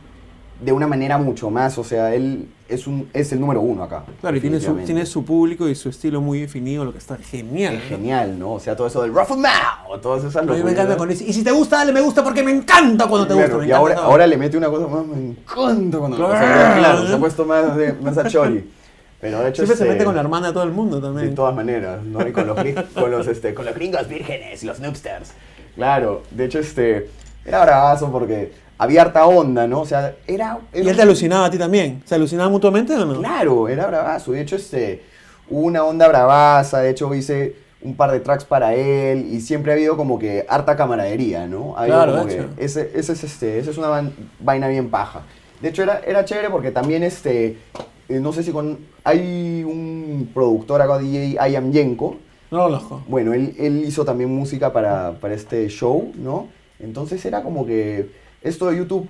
de 0.61 0.71
una 0.71 0.87
manera 0.87 1.17
mucho 1.17 1.49
más, 1.49 1.77
o 1.77 1.83
sea, 1.83 2.13
él 2.15 2.47
es, 2.69 2.87
un, 2.87 3.09
es 3.13 3.31
el 3.33 3.39
número 3.41 3.59
uno 3.61 3.83
acá. 3.83 4.03
Claro, 4.21 4.37
y 4.37 4.39
tiene 4.39 4.59
su, 4.61 4.73
tiene 4.77 5.05
su 5.05 5.25
público 5.25 5.67
y 5.67 5.75
su 5.75 5.89
estilo 5.89 6.21
muy 6.21 6.39
definido, 6.39 6.85
lo 6.85 6.91
que 6.93 6.97
está 6.97 7.17
genial. 7.17 7.75
Es 7.75 7.83
¿no? 7.83 7.89
genial, 7.89 8.39
¿no? 8.39 8.53
O 8.53 8.59
sea, 8.59 8.75
todo 8.75 8.87
eso 8.87 9.01
del 9.01 9.13
Ruffle 9.13 9.35
Mouth, 9.37 10.01
todas 10.01 10.23
esas 10.23 10.43
me 10.45 10.53
locuras. 10.53 10.71
encanta 10.73 10.97
con 10.97 11.11
ese. 11.11 11.25
Y 11.25 11.33
si 11.33 11.43
te 11.43 11.51
gusta, 11.51 11.77
dale 11.77 11.91
me 11.91 11.99
gusta 12.01 12.23
porque 12.23 12.41
me 12.41 12.51
encanta 12.51 13.05
cuando 13.07 13.27
te 13.27 13.33
Claro, 13.33 13.47
gusta. 13.47 13.57
me 13.59 13.65
y 13.65 13.69
encanta 13.69 13.77
ahora, 13.77 13.95
ahora 14.09 14.27
le 14.27 14.37
mete 14.37 14.57
una 14.57 14.69
cosa 14.69 14.87
más, 14.87 15.05
me 15.05 15.17
encanta 15.17 15.97
cuando... 15.99 16.25
o 16.25 16.31
sea, 16.31 16.39
Claro. 16.39 16.79
claro, 16.79 17.07
se 17.07 17.13
ha 17.13 17.19
puesto 17.19 17.45
más, 17.45 17.75
de- 17.75 17.93
más 17.93 18.17
a 18.17 18.27
chori. 18.29 18.69
Pero 19.19 19.39
de 19.41 19.49
hecho... 19.49 19.57
Siempre 19.65 19.75
se 19.77 19.83
este, 19.83 19.93
mete 19.93 20.05
con 20.05 20.15
la 20.15 20.21
hermana 20.21 20.47
de 20.47 20.53
todo 20.53 20.63
el 20.63 20.71
mundo 20.71 20.97
De 20.97 21.01
también. 21.07 21.35
todas 21.35 21.53
maneras, 21.55 22.01
¿no? 22.03 22.25
Y 22.27 22.31
con 22.31 22.47
los, 22.47 22.57
con 22.93 23.11
los, 23.11 23.27
este, 23.27 23.53
con 23.53 23.65
los 23.65 23.75
gringos 23.75 24.07
vírgenes 24.07 24.63
y 24.63 24.65
los 24.67 24.79
noobsters. 24.79 25.31
Claro, 25.75 26.23
de 26.31 26.45
hecho, 26.45 26.59
este, 26.59 27.09
era 27.45 27.63
bravazo 27.65 28.11
porque 28.11 28.51
había 28.77 29.01
harta 29.03 29.25
onda, 29.25 29.67
¿no? 29.67 29.81
O 29.81 29.85
sea, 29.85 30.15
era... 30.27 30.59
Y 30.73 30.79
era 30.79 30.91
él 30.91 30.95
te 30.95 31.01
alucinaba 31.01 31.45
a 31.45 31.49
ti 31.49 31.57
también. 31.57 32.01
¿Se 32.05 32.15
alucinaba 32.15 32.49
mutuamente 32.49 32.93
o 32.95 33.05
no? 33.05 33.19
Claro, 33.19 33.67
era 33.69 33.87
bravazo. 33.87 34.31
De 34.31 34.41
hecho, 34.41 34.55
este, 34.55 35.03
una 35.49 35.83
onda 35.83 36.07
bravaza. 36.07 36.79
De 36.79 36.89
hecho, 36.89 37.13
hice 37.13 37.55
un 37.81 37.95
par 37.95 38.11
de 38.11 38.19
tracks 38.19 38.45
para 38.45 38.73
él 38.73 39.27
y 39.31 39.41
siempre 39.41 39.71
ha 39.71 39.75
habido 39.75 39.95
como 39.95 40.17
que 40.17 40.45
harta 40.49 40.75
camaradería, 40.75 41.47
¿no? 41.47 41.77
Ha 41.77 41.85
Claro, 41.85 42.13
como 42.13 42.25
de 42.25 42.35
que 42.35 42.41
hecho. 42.41 42.49
ese, 42.57 42.91
ese 42.95 43.13
es 43.13 43.23
este, 43.23 43.59
esa 43.59 43.71
es 43.71 43.77
una 43.77 44.11
vaina 44.39 44.67
bien 44.67 44.89
paja. 44.89 45.21
De 45.61 45.69
hecho, 45.69 45.83
era, 45.83 46.01
era 46.05 46.25
chévere 46.25 46.49
porque 46.49 46.71
también 46.71 47.03
este, 47.03 47.57
eh, 48.09 48.19
no 48.19 48.33
sé 48.33 48.43
si 48.43 48.51
con, 48.51 48.79
hay 49.03 49.63
un 49.63 50.29
productor 50.33 50.81
acá, 50.81 50.97
DJ, 50.97 51.37
I 51.49 51.55
Am 51.55 51.71
Yenko. 51.71 52.17
No 52.51 52.57
lo 52.57 52.63
conozco. 52.65 53.03
Bueno, 53.07 53.33
él, 53.33 53.55
él 53.59 53.83
hizo 53.85 54.03
también 54.03 54.33
música 54.35 54.73
para, 54.73 55.13
para 55.21 55.33
este 55.33 55.67
show, 55.69 56.11
¿no? 56.15 56.47
Entonces 56.79 57.23
era 57.25 57.41
como 57.43 57.65
que 57.65 58.09
esto 58.45 58.67
de 58.67 58.77
YouTube, 58.77 59.07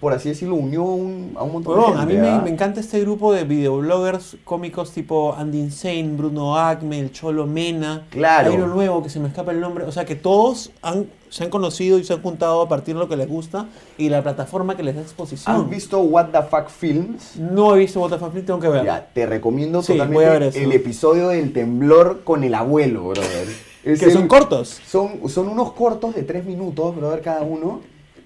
por 0.00 0.12
así 0.12 0.28
decirlo, 0.28 0.54
unió 0.54 0.82
un- 0.84 1.32
a 1.36 1.42
un 1.42 1.52
montón 1.52 1.76
Huevón, 1.78 1.92
de 1.92 1.96
a 1.98 2.00
gente. 2.00 2.14
mí 2.14 2.20
me, 2.20 2.28
¿ah? 2.28 2.40
me 2.44 2.50
encanta 2.50 2.80
este 2.80 3.00
grupo 3.00 3.32
de 3.32 3.44
videobloggers 3.44 4.36
cómicos 4.44 4.92
tipo 4.92 5.34
Andy 5.36 5.58
Insane, 5.58 6.14
Bruno 6.16 6.56
Acme, 6.56 7.00
el 7.00 7.10
Cholo 7.12 7.46
Mena. 7.46 8.06
Claro. 8.10 8.50
Hay 8.50 8.56
uno 8.56 8.68
nuevo 8.68 9.02
que 9.02 9.10
se 9.10 9.18
me 9.20 9.28
escapa 9.28 9.50
el 9.52 9.60
nombre. 9.60 9.84
O 9.84 9.92
sea 9.92 10.04
que 10.04 10.14
todos 10.14 10.70
han, 10.82 11.06
se 11.28 11.44
han 11.44 11.50
conocido 11.50 11.98
y 11.98 12.04
se 12.04 12.12
han 12.12 12.22
juntado 12.22 12.62
a 12.62 12.68
partir 12.68 12.94
de 12.94 13.00
lo 13.00 13.08
que 13.08 13.16
les 13.16 13.28
gusta 13.28 13.66
y 13.98 14.08
la 14.08 14.22
plataforma 14.22 14.76
que 14.76 14.82
les 14.84 14.94
da 14.94 15.02
exposición. 15.02 15.54
¿Has 15.56 15.68
visto 15.68 15.98
What 16.00 16.26
the 16.32 16.42
Fuck 16.42 16.68
Films? 16.70 17.36
No 17.36 17.74
he 17.74 17.80
visto 17.80 18.00
What 18.00 18.10
the 18.10 18.18
Fuck 18.18 18.30
Fleet, 18.32 18.46
tengo 18.46 18.60
que 18.60 18.68
ver. 18.68 18.84
Ya, 18.84 19.08
te 19.12 19.26
recomiendo 19.26 19.82
Sí, 19.82 19.92
totalmente 19.94 20.14
voy 20.14 20.24
a 20.24 20.38
ver 20.38 20.42
eso. 20.44 20.58
el 20.60 20.72
episodio 20.72 21.28
del 21.28 21.52
temblor 21.52 22.22
con 22.24 22.44
el 22.44 22.54
abuelo, 22.54 23.08
brother. 23.08 23.48
Es 23.82 23.98
Que 23.98 24.04
el- 24.06 24.12
son 24.12 24.28
cortos. 24.28 24.78
Son, 24.86 25.26
son 25.30 25.48
unos 25.48 25.72
cortos 25.72 26.14
de 26.14 26.22
tres 26.22 26.44
minutos, 26.44 26.94
brother, 26.94 27.22
cada 27.22 27.40
uno, 27.40 27.80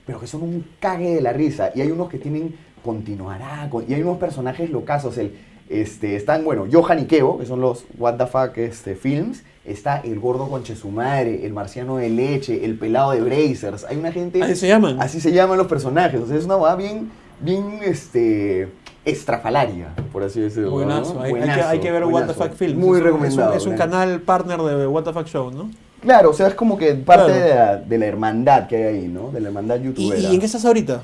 pero 0.07 0.21
que 0.21 0.27
son 0.27 0.43
un 0.43 0.67
cague 0.81 1.15
de 1.15 1.21
la 1.21 1.33
risa. 1.33 1.71
Y 1.75 1.81
hay 1.81 1.91
unos 1.91 2.09
que 2.09 2.19
tienen 2.19 2.55
continuará, 2.85 3.69
con- 3.71 3.85
y 3.89 3.95
hay 3.95 4.03
unos 4.03 4.19
personajes 4.19 4.71
locazos. 4.71 5.17
El, 5.19 5.35
este, 5.71 6.17
están, 6.17 6.45
bueno, 6.45 6.67
Johan 6.71 6.99
y 7.01 7.05
Keo, 7.07 7.39
que 7.39 7.47
son 7.47 7.61
los 7.61 7.85
What 7.99 8.17
the 8.17 8.27
Fuck 8.27 8.59
este, 8.59 8.95
Films. 8.95 9.43
Está 9.65 10.01
el 10.01 10.21
gordo 10.21 10.49
conche 10.49 10.77
su 10.77 10.91
madre, 10.91 11.47
el 11.47 11.55
marciano 11.55 11.97
de 11.97 12.11
leche, 12.11 12.67
el 12.67 12.77
pelado 12.79 13.13
de 13.13 13.23
Brazers. 13.23 13.85
Hay 13.85 13.97
una 13.97 14.13
gente... 14.13 14.43
Así 14.43 14.57
se 14.57 14.69
llaman. 14.69 15.01
Así 15.01 15.21
se 15.21 15.33
llaman 15.33 15.57
los 15.57 15.67
personajes. 15.67 16.21
O 16.21 16.27
sea, 16.27 16.37
es 16.37 16.45
una 16.45 16.57
boda 16.57 16.77
bien, 16.77 17.11
bien, 17.41 17.81
este, 17.83 18.69
estrafalaria, 19.07 19.95
por 20.13 20.23
así 20.23 20.41
decirlo. 20.41 20.69
¿no? 20.69 20.77
Buenazo. 20.77 21.19
Hay, 21.19 21.33
que, 21.33 21.39
Buenazo, 21.39 21.69
hay 21.69 21.81
que 21.81 21.91
ver 21.91 22.05
What 22.05 22.09
the 22.09 22.33
buenazo. 22.35 22.45
Fuck 22.45 22.53
Films. 22.53 22.77
Muy 22.79 23.01
recomendado. 23.01 23.55
Es 23.55 23.65
un, 23.65 23.73
es 23.73 23.81
un 23.81 23.87
buenazo. 23.87 23.91
canal 23.91 24.21
partner 24.21 24.61
de 24.61 24.87
What 24.87 25.05
the 25.05 25.13
Fuck 25.15 25.27
Show, 25.29 25.51
¿no? 25.51 25.71
Claro, 26.05 26.31
o 26.31 26.35
sea, 26.35 26.47
es 26.49 26.55
como 26.55 26.77
que 26.79 26.95
parte 26.95 27.33
Claro. 27.33 27.45
de, 27.45 27.55
la, 27.55 27.77
de 27.79 27.99
la 27.99 28.07
hermandad 28.07 28.67
que 28.69 28.77
hay 28.77 28.83
ahí, 28.99 29.09
¿no? 29.09 29.31
De 29.31 29.41
la 29.41 29.49
hermandad 29.49 29.81
¿Y, 29.81 29.85
youtubera. 29.85 30.21
y 30.21 30.35
en 30.35 30.39
qué 30.41 30.47
estás 30.47 30.65
ahorita? 30.65 31.03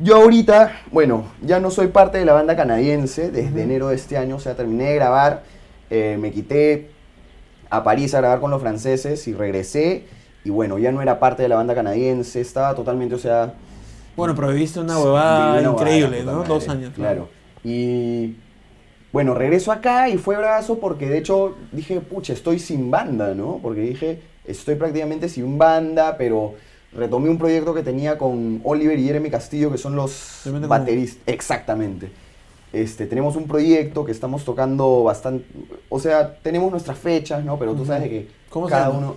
Yo 0.00 0.16
ahorita, 0.16 0.72
bueno, 0.92 1.24
ya 1.42 1.60
no 1.60 1.70
soy 1.70 1.88
parte 1.88 2.18
de 2.18 2.24
la 2.24 2.32
banda 2.32 2.56
canadiense 2.56 3.30
desde 3.30 3.62
enero 3.62 3.88
de 3.88 3.96
este 3.96 4.16
año, 4.16 4.36
o 4.36 4.40
sea, 4.40 4.54
terminé 4.54 4.84
de 4.90 4.94
grabar, 4.94 5.42
eh, 5.90 6.16
me 6.20 6.30
quité 6.30 6.90
a 7.68 7.82
París 7.84 8.14
a 8.14 8.18
grabar 8.18 8.40
con 8.40 8.50
los 8.50 8.60
franceses 8.62 9.26
y 9.28 9.34
regresé, 9.34 10.04
y 10.44 10.50
bueno, 10.50 10.78
ya 10.78 10.92
no 10.92 11.02
era 11.02 11.18
parte 11.18 11.42
de 11.42 11.48
la 11.48 11.56
banda 11.56 11.74
canadiense, 11.74 12.40
estaba 12.40 12.74
totalmente, 12.74 13.14
o 13.14 13.18
sea... 13.18 13.54
Bueno, 14.16 14.34
pero 14.34 14.48
viviste 14.48 14.80
una 14.80 14.98
huevada 14.98 15.60
una 15.60 15.70
increíble, 15.70 16.22
¿no? 16.24 16.32
madre, 16.36 16.48
Dos 16.48 16.68
años. 16.68 16.92
Claro. 16.94 17.28
Y 17.64 18.36
bueno, 19.12 19.34
regreso 19.34 19.72
acá 19.72 20.08
y 20.08 20.18
fue 20.18 20.36
brazo 20.36 20.78
porque 20.78 21.08
de 21.08 21.18
hecho 21.18 21.56
dije, 21.72 22.00
pucha, 22.00 22.32
estoy 22.32 22.58
sin 22.58 22.90
banda, 22.90 23.34
¿no? 23.34 23.58
Porque 23.62 23.80
dije, 23.80 24.20
estoy 24.44 24.74
prácticamente 24.74 25.28
sin 25.28 25.58
banda, 25.58 26.16
pero 26.18 26.54
retomé 26.92 27.30
un 27.30 27.38
proyecto 27.38 27.74
que 27.74 27.82
tenía 27.82 28.18
con 28.18 28.60
Oliver 28.64 28.98
y 28.98 29.04
Jeremy 29.04 29.30
Castillo, 29.30 29.70
que 29.70 29.78
son 29.78 29.96
los 29.96 30.42
bateristas. 30.66 31.22
Exactamente. 31.26 32.10
Este, 32.72 33.06
tenemos 33.06 33.34
un 33.36 33.48
proyecto 33.48 34.04
que 34.04 34.12
estamos 34.12 34.44
tocando 34.44 35.04
bastante, 35.04 35.46
o 35.88 35.98
sea, 35.98 36.34
tenemos 36.36 36.70
nuestras 36.70 36.98
fechas, 36.98 37.42
¿no? 37.42 37.58
Pero 37.58 37.74
tú 37.74 37.86
sabes 37.86 38.02
de 38.02 38.10
que 38.10 38.28
¿Cómo 38.50 38.68
se 38.68 38.72
cada 38.72 38.90
uno 38.90 39.16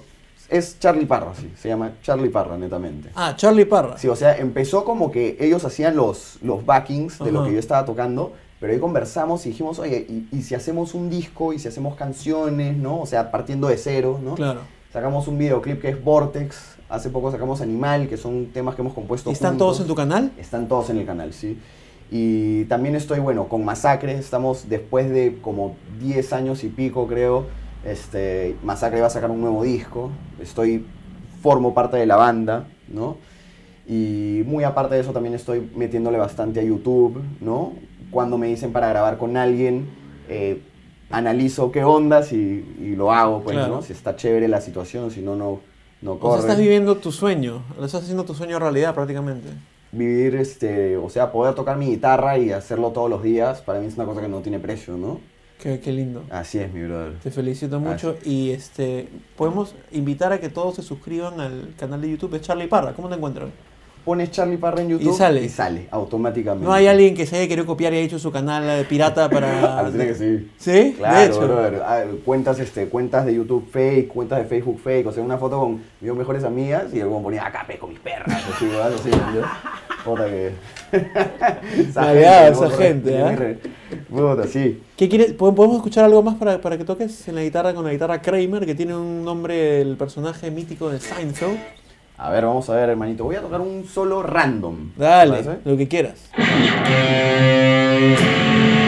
es 0.51 0.79
Charlie 0.79 1.05
Parra, 1.05 1.33
sí, 1.33 1.49
se 1.57 1.69
llama 1.69 1.93
Charlie 2.03 2.29
Parra 2.29 2.57
netamente. 2.57 3.09
Ah, 3.15 3.33
Charlie 3.37 3.65
Parra. 3.65 3.97
Sí, 3.97 4.09
o 4.09 4.15
sea, 4.15 4.37
empezó 4.37 4.83
como 4.83 5.09
que 5.09 5.37
ellos 5.39 5.63
hacían 5.63 5.95
los, 5.95 6.37
los 6.41 6.65
backings 6.65 7.19
de 7.19 7.31
lo 7.31 7.45
que 7.45 7.53
yo 7.53 7.59
estaba 7.59 7.85
tocando, 7.85 8.33
pero 8.61 8.71
ahí 8.71 8.79
conversamos 8.79 9.45
y 9.45 9.49
dijimos, 9.49 9.79
oye, 9.79 10.05
¿y, 10.07 10.27
y 10.31 10.43
si 10.43 10.53
hacemos 10.55 10.93
un 10.93 11.09
disco 11.09 11.51
y 11.51 11.59
si 11.59 11.67
hacemos 11.67 11.95
canciones, 11.95 12.77
¿no? 12.77 13.01
O 13.01 13.05
sea, 13.07 13.31
partiendo 13.31 13.67
de 13.67 13.75
cero, 13.75 14.19
¿no? 14.23 14.35
Claro. 14.35 14.61
Sacamos 14.93 15.27
un 15.27 15.39
videoclip 15.39 15.81
que 15.81 15.89
es 15.89 16.03
Vortex, 16.03 16.75
hace 16.87 17.09
poco 17.09 17.31
sacamos 17.31 17.59
Animal, 17.61 18.07
que 18.07 18.17
son 18.17 18.47
temas 18.53 18.75
que 18.75 18.81
hemos 18.81 18.93
compuesto 18.93 19.31
¿Y 19.31 19.33
están 19.33 19.53
juntos. 19.53 19.67
todos 19.67 19.81
en 19.81 19.87
tu 19.87 19.95
canal? 19.95 20.31
Están 20.37 20.67
todos 20.67 20.91
en 20.91 20.99
el 20.99 21.05
canal, 21.07 21.33
sí. 21.33 21.57
Y 22.11 22.65
también 22.65 22.95
estoy, 22.95 23.19
bueno, 23.19 23.47
con 23.47 23.65
Masacre, 23.65 24.13
estamos 24.13 24.69
después 24.69 25.09
de 25.09 25.39
como 25.41 25.75
10 25.99 26.33
años 26.33 26.63
y 26.63 26.67
pico, 26.67 27.07
creo, 27.07 27.45
este, 27.83 28.57
Masacre 28.63 29.01
va 29.01 29.07
a 29.07 29.09
sacar 29.09 29.31
un 29.31 29.41
nuevo 29.41 29.63
disco, 29.63 30.11
estoy, 30.39 30.85
formo 31.41 31.73
parte 31.73 31.97
de 31.97 32.05
la 32.05 32.17
banda, 32.17 32.67
¿no? 32.87 33.17
Y 33.87 34.43
muy 34.45 34.63
aparte 34.65 34.95
de 34.95 35.01
eso 35.01 35.13
también 35.13 35.33
estoy 35.33 35.67
metiéndole 35.75 36.19
bastante 36.19 36.59
a 36.59 36.63
YouTube, 36.63 37.21
¿no? 37.39 37.73
Cuando 38.11 38.37
me 38.37 38.47
dicen 38.47 38.71
para 38.71 38.89
grabar 38.89 39.17
con 39.17 39.37
alguien, 39.37 39.87
eh, 40.29 40.61
analizo 41.09 41.71
qué 41.71 41.83
ondas 41.83 42.31
y, 42.33 42.37
y 42.79 42.95
lo 42.95 43.11
hago, 43.11 43.41
pues, 43.41 43.55
Claro. 43.57 43.75
¿no? 43.75 43.81
Si 43.81 43.93
está 43.93 44.15
chévere 44.15 44.47
la 44.47 44.61
situación, 44.61 45.11
si 45.11 45.21
no, 45.21 45.35
no, 45.35 45.59
no 46.01 46.13
O 46.13 46.19
corre. 46.19 46.41
sea, 46.41 46.51
estás 46.51 46.59
viviendo 46.59 46.97
tu 46.97 47.11
sueño. 47.11 47.63
Lo 47.77 47.85
estás 47.85 48.03
haciendo 48.03 48.23
tu 48.23 48.33
sueño 48.33 48.59
realidad 48.59 48.93
prácticamente. 48.93 49.49
vivir, 49.93 50.35
este, 50.35 50.95
o 50.95 51.09
sea, 51.09 51.31
poder 51.33 51.53
tocar 51.53 51.75
mi 51.77 51.87
guitarra 51.87 52.37
y 52.37 52.51
hacerlo 52.51 52.91
todos 52.91 53.09
los 53.09 53.21
días, 53.23 53.61
para 53.61 53.79
mí 53.81 53.87
es 53.87 53.95
una 53.95 54.05
cosa 54.05 54.21
que 54.21 54.29
no 54.29 54.39
tiene 54.39 54.57
precio, 54.59 54.95
¿no? 54.95 55.19
Qué, 55.59 55.79
qué 55.81 55.91
lindo. 55.91 56.23
Así 56.31 56.59
es, 56.59 56.71
mi 56.73 56.81
brother. 56.83 57.19
Te 57.21 57.29
felicito 57.29 57.79
mucho 57.79 58.15
y 58.23 58.51
este 58.51 59.09
podemos 59.37 59.75
invitar 59.91 60.31
a 60.33 60.39
que 60.39 60.47
todos 60.49 60.75
se 60.75 60.81
suscriban 60.81 61.39
al 61.41 61.73
canal 61.77 61.99
de 62.01 62.09
YouTube 62.09 62.31
de 62.31 62.41
Charlie 62.41 62.67
Parra. 62.67 62.93
¿Cómo 62.93 63.09
te 63.09 63.15
encuentras? 63.15 63.49
Pones 64.03 64.31
Charlie 64.31 64.57
Parra 64.57 64.81
en 64.81 64.89
YouTube 64.89 65.15
sale. 65.15 65.43
y 65.43 65.49
sale 65.49 65.87
automáticamente. 65.91 66.65
No 66.65 66.73
hay 66.73 66.87
alguien 66.87 67.13
que 67.15 67.25
se 67.25 67.37
haya 67.37 67.47
querido 67.47 67.67
copiar 67.67 67.93
y 67.93 67.97
haya 67.97 68.05
hecho 68.05 68.17
su 68.19 68.31
canal 68.31 68.63
eh, 68.67 68.85
pirata 68.89 69.29
para. 69.29 69.77
Alucina 69.79 70.05
que 70.05 70.15
sí. 70.15 70.51
¿Sí? 70.57 70.95
Claro, 70.97 71.19
de 71.19 71.25
hecho. 71.25 71.39
brother. 71.41 71.81
Ah, 71.85 72.03
Cuentas, 72.25 72.59
este, 72.59 72.87
cuentas 72.87 73.25
de 73.25 73.35
YouTube 73.35 73.69
fake, 73.71 74.07
cuentas 74.07 74.39
de 74.39 74.45
Facebook 74.45 74.79
fake. 74.83 75.07
O 75.07 75.11
sea, 75.11 75.23
una 75.23 75.37
foto 75.37 75.59
con 75.59 75.81
mis 76.01 76.13
mejores 76.15 76.43
amigas 76.43 76.85
y 76.93 76.99
luego 76.99 77.21
ponía 77.21 77.45
acá 77.45 77.65
con 77.79 77.89
mis 77.89 77.99
perras. 77.99 78.43
Así, 78.55 78.65
¿verdad? 78.65 78.91
Así, 78.93 79.09
¿no? 79.09 79.81
Puta 80.03 80.25
que. 80.25 80.51
Maleada 81.95 82.51
¿no? 82.51 82.65
esa 82.65 82.77
gente, 82.77 83.11
¿eh? 83.15 83.57
Puta, 84.09 84.47
sí. 84.47 84.81
¿Qué 84.97 85.07
quieres? 85.09 85.33
¿Po- 85.33 85.53
¿Podemos 85.53 85.77
escuchar 85.77 86.05
algo 86.05 86.21
más 86.23 86.35
para, 86.35 86.59
para 86.59 86.77
que 86.77 86.83
toques 86.85 87.27
en 87.27 87.35
la 87.35 87.43
guitarra 87.43 87.73
con 87.73 87.83
la 87.85 87.91
guitarra 87.91 88.21
Kramer, 88.21 88.65
que 88.65 88.75
tiene 88.75 88.95
un 88.95 89.23
nombre, 89.23 89.81
el 89.81 89.95
personaje 89.97 90.49
mítico 90.51 90.89
de 90.89 90.99
Seinfeld? 90.99 91.57
A 92.23 92.29
ver, 92.29 92.45
vamos 92.45 92.69
a 92.69 92.75
ver, 92.75 92.89
hermanito. 92.89 93.23
Voy 93.23 93.35
a 93.35 93.41
tocar 93.41 93.61
un 93.61 93.83
solo 93.87 94.21
random. 94.21 94.91
¿te 94.95 95.01
Dale, 95.01 95.59
lo 95.65 95.75
que 95.75 95.87
quieras. 95.87 96.29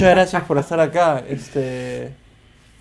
Muchas 0.00 0.14
gracias 0.16 0.42
por 0.44 0.56
estar 0.56 0.80
acá. 0.80 1.22
Este. 1.28 2.14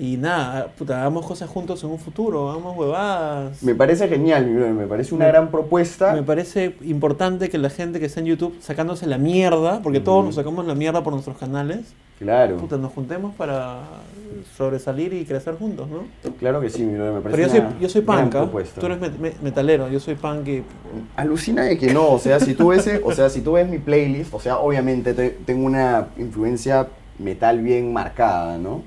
Y 0.02 0.16
nada, 0.16 0.68
puta, 0.78 1.02
hagamos 1.02 1.26
cosas 1.26 1.50
juntos 1.50 1.84
en 1.84 1.90
un 1.90 2.00
futuro, 2.00 2.50
hagamos 2.50 2.78
huevadas. 2.78 3.62
Me 3.62 3.76
parece 3.76 4.08
genial, 4.08 4.46
mi 4.46 4.54
brother, 4.56 4.74
me 4.74 4.88
parece 4.88 5.14
una 5.14 5.28
gran 5.28 5.52
propuesta. 5.52 6.14
Me 6.14 6.24
parece 6.24 6.78
importante 6.84 7.50
que 7.50 7.58
la 7.58 7.70
gente 7.70 8.00
que 8.00 8.06
está 8.06 8.22
en 8.22 8.28
YouTube 8.28 8.56
sacándose 8.62 9.08
la 9.08 9.18
mierda, 9.18 9.82
porque 9.84 10.00
todos 10.00 10.24
nos 10.24 10.36
sacamos 10.36 10.66
la 10.66 10.74
mierda 10.76 11.04
por 11.04 11.12
nuestros 11.12 11.38
canales, 11.38 11.80
Claro, 12.18 12.58
puta, 12.58 12.78
nos 12.78 12.92
juntemos 12.94 13.34
para 13.36 13.80
sobresalir 14.58 15.14
y 15.14 15.24
crecer 15.26 15.56
juntos, 15.56 15.88
¿no? 15.90 16.04
claro 16.38 16.60
que 16.62 16.70
sí, 16.70 16.84
mi 16.84 16.96
brother, 16.96 17.14
me 17.14 17.22
parece 17.22 17.38
Pero 17.38 17.48
yo 17.48 17.52
soy, 17.52 17.60
una 17.60 17.80
yo 17.80 17.90
soy 17.90 18.02
punk, 18.02 18.36
tú 18.80 18.86
eres 18.86 19.00
met- 19.00 19.18
me- 19.18 19.34
metalero, 19.42 19.88
yo 19.90 20.00
soy 20.02 20.16
punk 20.16 20.48
y... 20.48 20.64
Alucina 21.16 21.64
de 21.64 21.78
que 21.78 21.94
no, 21.94 22.10
o 22.12 22.20
sea, 22.20 22.40
si 22.42 22.56
tú 22.56 22.70
ves, 22.70 22.90
o 23.04 23.12
sea, 23.14 23.30
si 23.30 23.40
tú 23.42 23.54
ves 23.54 23.70
mi 23.70 23.78
playlist, 23.80 24.34
o 24.34 24.40
sea, 24.40 24.58
obviamente 24.60 25.14
te- 25.14 25.30
tengo 25.46 25.66
una 25.66 26.08
influencia 26.18 26.88
metal 27.20 27.60
bien 27.62 27.94
marcada, 27.94 28.58
¿no? 28.58 28.84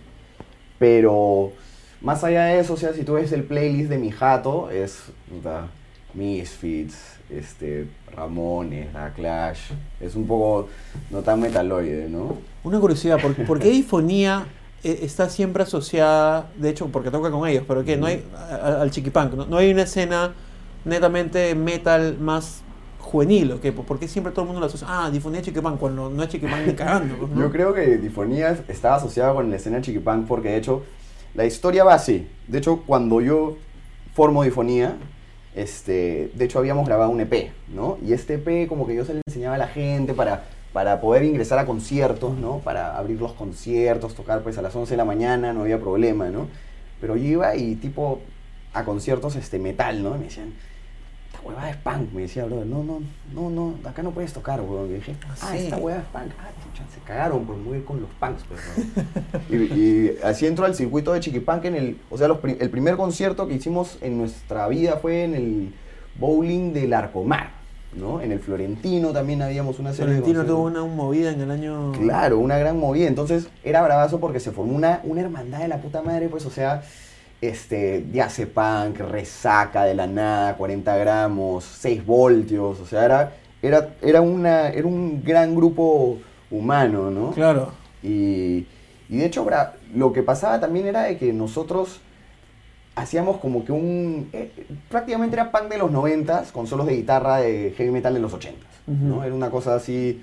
Pero 0.78 1.52
más 2.00 2.24
allá 2.24 2.44
de 2.46 2.60
eso, 2.60 2.74
o 2.74 2.76
sea, 2.76 2.92
si 2.92 3.04
tú 3.04 3.14
ves 3.14 3.32
el 3.32 3.44
playlist 3.44 3.90
de 3.90 3.98
mi 3.98 4.10
jato, 4.10 4.70
es 4.70 4.98
puta, 5.30 5.68
Misfits, 6.14 6.96
este, 7.30 7.86
Ramones, 8.14 8.92
La 8.92 9.12
Clash, 9.12 9.58
es 10.00 10.14
un 10.16 10.26
poco 10.26 10.68
no 11.10 11.20
tan 11.20 11.40
metaloide, 11.40 12.08
¿no? 12.08 12.36
Una 12.64 12.78
curiosidad, 12.80 13.20
¿por, 13.20 13.34
por 13.46 13.58
qué 13.60 13.70
Difonía 13.70 14.46
eh, 14.84 15.00
está 15.02 15.28
siempre 15.30 15.62
asociada, 15.62 16.48
de 16.56 16.70
hecho, 16.70 16.88
porque 16.88 17.10
toca 17.10 17.30
con 17.30 17.48
ellos, 17.48 17.64
pero 17.66 17.84
que 17.84 17.96
no 17.96 18.06
hay, 18.06 18.24
a- 18.36 18.54
a- 18.56 18.82
al 18.82 18.90
chiquipunk, 18.90 19.34
¿no? 19.34 19.46
no 19.46 19.56
hay 19.56 19.70
una 19.72 19.82
escena 19.82 20.32
netamente 20.84 21.54
metal 21.54 22.16
más 22.18 22.61
juvenil, 23.02 23.52
¿o 23.52 23.60
qué? 23.60 23.72
¿Por 23.72 23.98
qué 23.98 24.08
siempre 24.08 24.32
todo 24.32 24.42
el 24.42 24.46
mundo 24.46 24.60
lo 24.60 24.66
asocia? 24.66 24.86
Ah, 24.88 25.10
Difonía 25.10 25.42
chiquipunk, 25.42 25.78
cuando 25.78 26.08
no 26.08 26.22
es 26.22 26.28
chiquipunk 26.28 26.66
ni 26.66 26.72
cagando, 26.72 27.16
pues, 27.16 27.30
¿no? 27.30 27.40
Yo 27.40 27.50
creo 27.50 27.74
que 27.74 27.98
Difonía 27.98 28.64
estaba 28.68 28.96
asociada 28.96 29.34
con 29.34 29.50
la 29.50 29.56
escena 29.56 29.80
chiquipán 29.80 30.24
porque 30.26 30.50
de 30.50 30.56
hecho 30.56 30.82
la 31.34 31.44
historia 31.44 31.84
va 31.84 31.94
así. 31.94 32.28
De 32.46 32.58
hecho, 32.58 32.82
cuando 32.86 33.20
yo 33.20 33.56
formo 34.14 34.42
Difonía, 34.44 34.96
este, 35.54 36.30
de 36.34 36.44
hecho 36.44 36.58
habíamos 36.58 36.86
grabado 36.86 37.10
un 37.10 37.20
EP, 37.20 37.50
¿no? 37.68 37.98
Y 38.06 38.12
este 38.12 38.34
EP 38.34 38.68
como 38.68 38.86
que 38.86 38.94
yo 38.94 39.04
se 39.04 39.14
le 39.14 39.20
enseñaba 39.26 39.56
a 39.56 39.58
la 39.58 39.68
gente 39.68 40.14
para, 40.14 40.44
para 40.72 41.00
poder 41.00 41.24
ingresar 41.24 41.58
a 41.58 41.66
conciertos, 41.66 42.36
¿no? 42.38 42.58
Para 42.58 42.96
abrir 42.96 43.20
los 43.20 43.32
conciertos, 43.32 44.14
tocar 44.14 44.42
pues 44.42 44.56
a 44.58 44.62
las 44.62 44.74
11 44.74 44.92
de 44.92 44.96
la 44.96 45.04
mañana, 45.04 45.52
no 45.52 45.62
había 45.62 45.80
problema, 45.80 46.30
¿no? 46.30 46.48
Pero 47.00 47.16
yo 47.16 47.24
iba 47.24 47.56
y 47.56 47.74
tipo 47.74 48.20
a 48.72 48.84
conciertos 48.84 49.36
este 49.36 49.58
metal, 49.58 50.02
¿no? 50.02 50.14
Y 50.16 50.18
me 50.18 50.24
decían, 50.26 50.54
huevada 51.44 51.70
es 51.70 51.76
punk, 51.76 52.12
me 52.12 52.22
decía, 52.22 52.44
brother, 52.44 52.66
no, 52.66 52.82
no, 52.84 53.00
no, 53.34 53.50
no, 53.50 53.74
acá 53.88 54.02
no 54.02 54.10
puedes 54.12 54.32
tocar, 54.32 54.60
weón. 54.60 54.90
Y 54.90 54.94
dije, 54.94 55.14
Ah, 55.28 55.34
ah, 55.42 55.48
sí. 55.52 55.58
esta 55.64 55.76
huevada 55.76 56.02
es 56.04 56.08
punk. 56.08 56.32
Ah, 56.40 56.50
chucha, 56.64 56.84
se 56.94 57.00
cagaron 57.00 57.44
por 57.44 57.56
muy 57.56 57.80
con 57.80 58.00
los 58.00 58.10
punks, 58.20 58.42
pues, 58.48 58.60
y, 59.50 59.54
y 59.74 60.16
así 60.24 60.46
entró 60.46 60.64
al 60.64 60.74
circuito 60.74 61.12
de 61.12 61.20
Chiquipunk 61.20 61.64
en 61.66 61.74
el, 61.74 61.98
o 62.10 62.18
sea, 62.18 62.28
los 62.28 62.38
pri- 62.38 62.56
el 62.60 62.70
primer 62.70 62.96
concierto 62.96 63.46
que 63.48 63.54
hicimos 63.54 63.98
en 64.00 64.18
nuestra 64.18 64.68
vida 64.68 64.96
fue 64.96 65.24
en 65.24 65.34
el 65.34 65.74
bowling 66.18 66.72
del 66.72 66.92
Arcomar, 66.94 67.50
¿no? 67.94 68.20
En 68.20 68.32
el 68.32 68.38
Florentino 68.38 69.12
también 69.12 69.42
habíamos 69.42 69.78
una 69.78 69.92
serie 69.92 70.06
Florentino 70.14 70.40
de 70.40 70.46
tuvo 70.48 70.62
conciertos. 70.64 70.88
una 70.90 70.94
movida 71.02 71.30
en 71.32 71.40
el 71.40 71.50
año... 71.50 71.92
Claro, 71.92 72.38
una 72.38 72.56
gran 72.58 72.78
movida. 72.78 73.06
Entonces 73.08 73.48
era 73.64 73.82
bravazo 73.82 74.20
porque 74.20 74.40
se 74.40 74.50
formó 74.50 74.74
una, 74.74 75.00
una 75.04 75.20
hermandad 75.22 75.60
de 75.60 75.68
la 75.68 75.78
puta 75.78 76.02
madre, 76.02 76.28
pues, 76.28 76.44
o 76.46 76.50
sea, 76.50 76.82
este, 77.42 78.00
Diace 78.00 78.46
Punk, 78.46 78.98
Resaca 79.00 79.84
de 79.84 79.94
la 79.94 80.06
nada, 80.06 80.56
40 80.56 80.96
gramos, 80.96 81.64
6 81.64 82.06
voltios, 82.06 82.80
o 82.80 82.86
sea, 82.86 83.04
era, 83.04 83.32
era, 83.60 83.90
era, 84.00 84.20
una, 84.22 84.68
era 84.70 84.86
un 84.86 85.22
gran 85.22 85.54
grupo 85.54 86.18
humano, 86.50 87.10
¿no? 87.10 87.32
Claro. 87.32 87.72
Y, 88.02 88.66
y 89.10 89.16
de 89.18 89.26
hecho, 89.26 89.46
lo 89.94 90.12
que 90.12 90.22
pasaba 90.22 90.58
también 90.60 90.86
era 90.86 91.02
de 91.02 91.18
que 91.18 91.32
nosotros 91.34 92.00
hacíamos 92.94 93.38
como 93.38 93.64
que 93.64 93.72
un... 93.72 94.28
eh, 94.32 94.50
prácticamente 94.88 95.34
era 95.36 95.50
punk 95.50 95.64
de 95.70 95.78
los 95.78 95.90
90 95.90 96.44
con 96.52 96.66
solos 96.66 96.86
de 96.86 96.96
guitarra 96.96 97.38
de 97.38 97.72
heavy 97.76 97.90
metal 97.90 98.14
de 98.14 98.20
los 98.20 98.32
80 98.34 98.66
¿no? 98.86 99.24
Era 99.24 99.34
una 99.34 99.50
cosa 99.50 99.74
así 99.74 100.20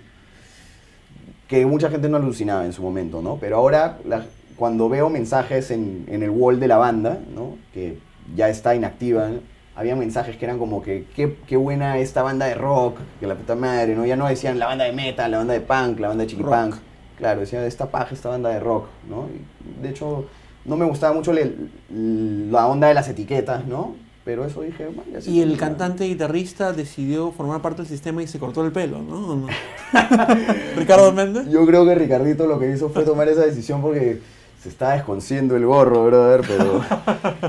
que 1.48 1.66
mucha 1.66 1.90
gente 1.90 2.10
no 2.10 2.18
alucinaba 2.18 2.66
en 2.66 2.74
su 2.74 2.84
momento, 2.84 3.22
¿no? 3.22 3.38
Pero 3.38 3.58
ahora, 3.58 3.98
la- 4.06 4.26
cuando 4.60 4.90
veo 4.90 5.10
mensajes 5.10 5.72
en, 5.72 6.06
en 6.08 6.22
el 6.22 6.30
wall 6.30 6.60
de 6.60 6.68
la 6.68 6.78
banda, 6.78 7.20
¿no? 7.34 7.58
Que 7.74 7.98
ya 8.36 8.50
está 8.50 8.76
inactiva, 8.76 9.30
¿no? 9.30 9.40
había 9.76 9.96
mensajes 9.96 10.36
que 10.36 10.44
eran 10.44 10.60
como 10.60 10.82
que 10.82 11.06
qué, 11.16 11.38
qué 11.48 11.56
buena 11.56 12.00
esta 12.00 12.22
banda 12.22 12.48
de 12.48 12.54
rock, 12.56 12.98
que 13.22 13.26
la 13.26 13.36
puta 13.36 13.56
madre, 13.56 13.96
¿no? 13.96 14.06
Ya 14.06 14.18
no 14.18 14.28
decían 14.28 14.60
la 14.60 14.66
banda 14.66 14.84
de 14.84 14.92
metal, 14.92 15.32
la 15.32 15.38
banda 15.38 15.54
de 15.54 15.62
punk, 15.62 16.00
la 16.02 16.10
banda 16.10 16.26
de 16.26 16.30
chiquipunk. 16.30 16.76
Claro, 17.18 17.40
decían 17.40 17.64
esta 17.64 17.90
paja, 17.90 18.14
esta 18.14 18.28
banda 18.28 18.50
de 18.50 18.60
rock, 18.60 18.88
¿no? 19.10 19.30
Y, 19.30 19.82
de 19.82 19.90
hecho, 19.90 20.26
no 20.66 20.76
me 20.76 20.84
gustaba 20.84 21.14
mucho 21.14 21.32
le- 21.32 21.56
la 21.90 22.68
onda 22.68 22.90
de 22.90 22.94
las 22.94 23.08
etiquetas, 23.08 23.66
¿no? 23.66 23.96
Pero 24.26 24.44
eso 24.44 24.62
dije, 24.64 24.90
ya 25.14 25.22
sí, 25.22 25.32
Y 25.32 25.42
el 25.42 25.58
cantante 25.58 26.04
guitarrista 26.04 26.74
decidió 26.74 27.32
formar 27.32 27.62
parte 27.62 27.84
del 27.84 27.88
sistema 27.88 28.22
y 28.22 28.28
se 28.28 28.38
cortó 28.38 28.66
el 28.66 28.74
pelo, 28.74 29.00
¿no? 29.02 29.30
¿O 29.30 29.36
no? 29.38 29.48
Ricardo 30.76 31.12
Méndez. 31.14 31.48
Yo 31.50 31.66
creo 31.66 31.86
que 31.86 31.96
Ricardito 31.96 32.46
lo 32.48 32.60
que 32.60 32.70
hizo 32.70 32.90
fue 32.90 33.04
tomar 33.06 33.28
esa 33.30 33.46
decisión 33.46 33.82
porque 33.82 34.20
se 34.62 34.70
estaba 34.70 34.94
desconciendo 34.94 35.56
el 35.56 35.66
gorro, 35.66 36.06
brother, 36.06 36.42
pero... 36.48 36.82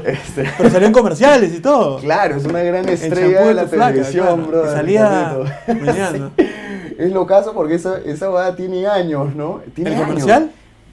este, 0.07 0.44
Pero 0.57 0.70
salió 0.70 0.87
en 0.87 0.92
comerciales 0.92 1.53
y 1.55 1.61
todo. 1.61 1.99
claro, 1.99 2.37
es 2.37 2.44
una 2.44 2.62
gran 2.62 2.85
El 2.88 2.94
estrella 2.94 3.42
de 3.46 3.55
la 3.55 3.66
televisión, 3.66 4.27
claro, 4.27 4.46
bro. 4.46 4.62
que 4.62 4.68
salía. 4.68 5.37
Es 6.99 7.12
lo 7.12 7.27
caso 7.27 7.55
porque 7.55 7.77
esa, 7.77 7.99
esa 8.05 8.29
boda 8.29 8.55
tiene 8.55 8.87
años, 8.87 9.35
¿no? 9.35 9.62
Tiene 9.75 9.90
¿El 9.90 9.96
años. 9.96 10.07
comercial? 10.09 10.51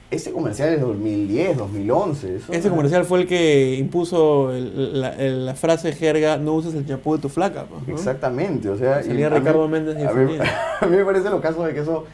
Ese 0.09 0.31
comercial 0.31 0.69
es 0.73 0.79
2010, 0.79 1.57
2011. 1.57 2.35
eso 2.37 2.53
Ese 2.53 2.69
comercial 2.69 3.03
fue 3.03 3.19
el 3.21 3.27
que 3.27 3.75
impuso 3.75 4.53
el- 4.53 5.01
la, 5.01 5.09
el- 5.15 5.45
la 5.45 5.53
frase 5.53 5.91
jerga, 5.91 6.37
no 6.37 6.53
uses 6.53 6.73
el 6.75 6.87
champú 6.87 7.15
de 7.17 7.21
tu 7.21 7.27
flaca. 7.27 7.65
pues, 7.69 7.85
¿no? 7.85 7.93
Exactamente, 7.93 8.69
o 8.69 8.77
sea... 8.77 9.01
y 9.01 9.07
Salía 9.07 9.27
a 9.27 9.29
mí- 9.31 9.39
Ricardo 9.39 9.67
Méndez 9.67 9.97
a 10.07 10.13
mí, 10.13 10.37
a 10.81 10.85
mí 10.85 10.95
me 10.95 11.03
parece 11.03 11.29
lo 11.29 11.41
caso 11.41 11.65
de 11.65 11.73
que 11.73 11.81
eso 11.81 12.05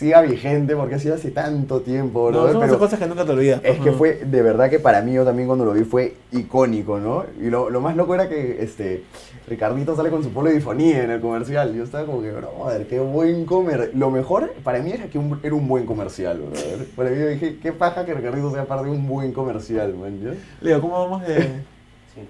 siga 0.00 0.22
vigente 0.22 0.74
porque 0.74 0.94
ha 0.94 0.98
sido 0.98 1.14
hace 1.14 1.30
tanto 1.30 1.80
tiempo, 1.82 2.30
No, 2.30 2.38
brother, 2.38 2.52
son 2.52 2.60
pero- 2.62 2.78
cosas 2.78 2.98
que 2.98 3.06
nunca 3.06 3.26
te 3.26 3.32
olvidas. 3.32 3.60
Es 3.62 3.78
que 3.80 3.92
fue, 3.92 4.14
de 4.24 4.40
verdad 4.42 4.70
que 4.70 4.78
para 4.78 5.02
mí 5.02 5.12
yo 5.12 5.26
también 5.26 5.46
cuando 5.46 5.66
lo 5.66 5.74
vi 5.74 5.84
fue 5.84 6.14
icónico, 6.32 6.98
¿no? 6.98 7.24
Y 7.38 7.50
lo, 7.50 7.68
lo 7.68 7.82
más 7.82 7.94
loco 7.96 8.14
era 8.14 8.26
que 8.26 8.62
este, 8.62 9.04
Ricardito 9.46 9.94
sale 9.94 10.08
con 10.08 10.22
su 10.24 10.30
polo 10.30 10.48
de 10.48 10.54
difonía 10.54 11.04
en 11.04 11.10
el 11.10 11.20
comercial. 11.20 11.74
Yo 11.74 11.84
estaba 11.84 12.06
como 12.06 12.22
que, 12.22 12.30
brother, 12.32 12.86
qué 12.86 12.98
buen 12.98 13.44
comercial. 13.44 13.90
Lo 13.94 14.10
mejor 14.10 14.54
para 14.64 14.78
mí 14.78 14.90
era 14.90 15.04
que 15.08 15.18
un- 15.18 15.38
era 15.42 15.54
un 15.54 15.68
buen 15.68 15.84
comercial, 15.84 16.38
brother. 16.38 16.86
Para 16.96 17.10
mí 17.10 17.18
yo 17.18 17.26
dije, 17.28 17.58
qué 17.62 17.72
paja 17.72 18.06
que 18.06 18.14
Ricardito 18.14 18.50
sea 18.52 18.64
parte 18.64 18.86
de 18.86 18.92
un 18.92 19.06
buen 19.06 19.32
comercial, 19.32 19.92
man. 19.94 20.18
¿ya? 20.22 20.30
Leo, 20.62 20.80
¿cómo 20.80 20.94
vamos 20.98 21.26
de...? 21.26 21.36
Sí. 22.14 22.22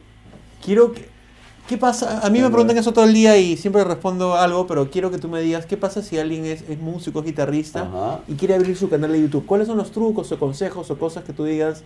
Quiero 0.65 0.93
que... 0.93 1.10
¿Qué 1.69 1.77
pasa? 1.77 2.27
A 2.27 2.31
mí 2.31 2.41
me 2.41 2.49
preguntan 2.49 2.77
eso 2.77 2.93
todo 2.93 3.05
el 3.05 3.15
día 3.15 3.37
y 3.37 3.57
siempre 3.57 3.85
respondo 3.85 4.35
algo, 4.35 4.67
pero 4.67 4.91
quiero 4.91 5.11
que 5.11 5.19
tú 5.19 5.29
me 5.29 5.41
digas, 5.41 5.67
¿qué 5.67 5.77
pasa 5.77 6.03
si 6.03 6.19
alguien 6.19 6.45
es, 6.45 6.63
es 6.69 6.79
músico, 6.81 7.21
es 7.21 7.27
guitarrista 7.27 7.83
Ajá. 7.83 8.21
y 8.27 8.35
quiere 8.35 8.55
abrir 8.55 8.77
su 8.77 8.89
canal 8.89 9.13
de 9.13 9.21
YouTube? 9.21 9.47
¿Cuáles 9.47 9.69
son 9.69 9.77
los 9.77 9.93
trucos 9.93 10.33
o 10.33 10.39
consejos 10.39 10.91
o 10.91 10.99
cosas 10.99 11.23
que 11.23 11.33
tú 11.33 11.45
digas, 11.45 11.85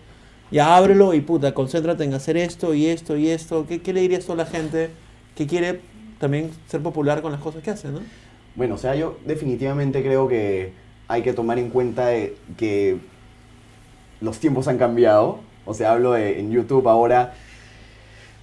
ya 0.50 0.74
ábrelo 0.76 1.12
y 1.12 1.20
puta, 1.20 1.52
concéntrate 1.52 2.04
en 2.04 2.14
hacer 2.14 2.38
esto 2.38 2.72
y 2.72 2.87
esto 2.87 3.16
y 3.16 3.28
esto? 3.28 3.66
¿Qué, 3.68 3.82
qué 3.82 3.92
le 3.92 4.00
dirías 4.00 4.24
tú 4.24 4.32
a 4.32 4.37
la 4.37 4.46
gente 4.46 4.90
que 5.37 5.46
quiere 5.46 5.82
también 6.18 6.50
ser 6.66 6.82
popular 6.82 7.20
con 7.20 7.32
las 7.32 7.40
cosas 7.42 7.62
que 7.62 7.70
hace, 7.70 7.88
no? 7.88 8.00
Bueno, 8.56 8.76
o 8.76 8.78
sea, 8.78 8.94
yo 8.94 9.18
definitivamente 9.26 10.02
creo 10.02 10.28
que 10.28 10.72
hay 11.08 11.22
que 11.22 11.32
tomar 11.32 11.58
en 11.58 11.70
cuenta 11.70 12.06
de 12.06 12.37
que 12.56 12.98
los 14.20 14.38
tiempos 14.38 14.68
han 14.68 14.78
cambiado. 14.78 15.40
O 15.66 15.74
sea, 15.74 15.92
hablo 15.92 16.12
de 16.12 16.40
en 16.40 16.50
YouTube 16.50 16.88
ahora. 16.88 17.34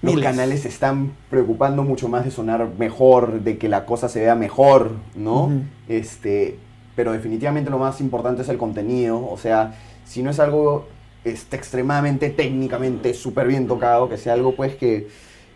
Los 0.02 0.16
Miles. 0.16 0.32
canales 0.32 0.62
se 0.62 0.68
están 0.68 1.12
preocupando 1.30 1.84
mucho 1.84 2.08
más 2.08 2.26
de 2.26 2.32
sonar 2.32 2.70
mejor, 2.80 3.42
de 3.42 3.58
que 3.60 3.70
la 3.70 3.86
cosa 3.86 4.10
se 4.10 4.22
vea 4.22 4.34
mejor, 4.34 4.94
¿no? 5.16 5.52
Este, 5.88 6.58
pero 6.96 7.12
definitivamente 7.12 7.70
lo 7.70 7.78
más 7.78 8.02
importante 8.02 8.42
es 8.42 8.50
el 8.50 8.58
contenido. 8.58 9.30
O 9.30 9.38
sea, 9.38 9.76
si 10.06 10.24
no 10.24 10.32
es 10.32 10.40
algo 10.40 10.88
este, 11.24 11.56
extremadamente 11.56 12.32
técnicamente 12.32 13.14
súper 13.14 13.48
bien 13.48 13.68
tocado, 13.68 14.10
que 14.10 14.18
sea 14.18 14.34
algo 14.34 14.56
pues 14.56 14.76
que, 14.76 15.08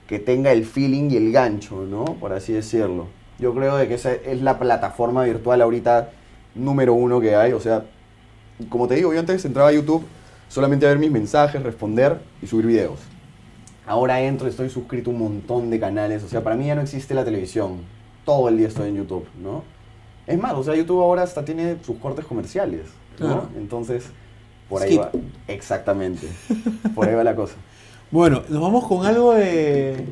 que 0.08 0.19
tenga 0.19 0.51
el 0.51 0.65
feeling 0.65 1.10
y 1.10 1.17
el 1.17 1.31
gancho, 1.31 1.84
¿no? 1.89 2.05
Por 2.05 2.31
así 2.31 2.53
decirlo. 2.53 3.08
Yo 3.39 3.53
creo 3.55 3.75
de 3.77 3.88
que 3.88 3.95
esa 3.95 4.13
es 4.13 4.41
la 4.43 4.60
plataforma 4.60 5.23
virtual 5.23 5.62
ahorita 5.63 6.12
número 6.53 6.93
uno 6.93 7.19
que 7.19 7.36
hay. 7.36 7.53
O 7.53 7.60
sea, 7.60 7.84
como 8.69 8.88
te 8.88 8.93
digo, 8.93 9.12
yo 9.12 9.19
antes 9.19 9.43
entraba 9.43 9.69
a 9.69 9.73
YouTube 9.73 10.05
solamente 10.49 10.86
a 10.86 10.89
ver 10.89 10.99
mis 10.99 11.12
mensajes, 11.12 11.63
responder 11.63 12.19
y 12.43 12.47
subir 12.47 12.67
videos. 12.67 12.99
Ahora 13.87 14.21
entro, 14.21 14.47
estoy 14.47 14.69
suscrito 14.69 15.09
a 15.11 15.13
un 15.13 15.19
montón 15.19 15.69
de 15.69 15.79
canales. 15.79 16.23
O 16.23 16.27
sea, 16.27 16.43
para 16.43 16.55
mí 16.55 16.65
ya 16.67 16.75
no 16.75 16.81
existe 16.81 17.13
la 17.13 17.23
televisión. 17.23 17.77
Todo 18.25 18.49
el 18.49 18.57
día 18.57 18.67
estoy 18.67 18.89
en 18.89 18.95
YouTube, 18.97 19.27
¿no? 19.41 19.63
Es 20.25 20.39
más, 20.39 20.53
o 20.53 20.63
sea, 20.63 20.75
YouTube 20.75 21.01
ahora 21.01 21.21
hasta 21.21 21.45
tiene 21.45 21.77
sus 21.83 21.97
cortes 21.97 22.25
comerciales, 22.25 22.87
¿no? 23.19 23.25
Claro. 23.27 23.49
Entonces, 23.55 24.05
por 24.67 24.81
ahí 24.81 24.97
va. 24.97 25.11
Exactamente. 25.47 26.27
Por 26.95 27.07
ahí 27.07 27.13
va 27.15 27.23
la 27.23 27.35
cosa. 27.35 27.55
Bueno, 28.11 28.43
nos 28.47 28.61
vamos 28.61 28.85
con 28.87 29.05
algo 29.05 29.33
de... 29.33 30.05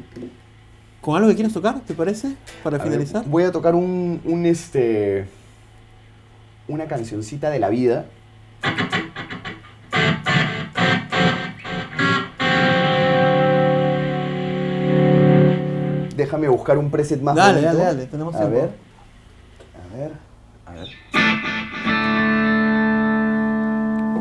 ¿Con 0.99 1.15
algo 1.15 1.29
que 1.29 1.36
quieras 1.36 1.53
tocar, 1.53 1.79
te 1.81 1.93
parece? 1.93 2.36
Para 2.63 2.75
A 2.77 2.79
ver, 2.79 2.88
finalizar. 2.88 3.23
voy 3.25 3.43
a 3.43 3.51
tocar 3.51 3.75
un, 3.75 4.19
un, 4.25 4.45
este. 4.47 5.27
Una 6.67 6.88
cancioncita 6.88 7.49
de 7.51 7.59
la 7.59 7.69
vida. 7.69 8.07
Déjame 16.23 16.47
buscar 16.47 16.77
un 16.77 16.89
preset 16.89 17.21
más 17.21 17.36
Dale, 17.36 17.59
bonito. 17.59 17.73
dale, 17.79 17.83
dale, 17.95 18.05
tenemos 18.07 18.33
a 18.33 18.38
tiempo. 18.38 18.55
ver. 18.55 18.69
A 19.75 19.97
ver. 19.97 20.12
A 20.65 20.71
ver. 20.71 20.88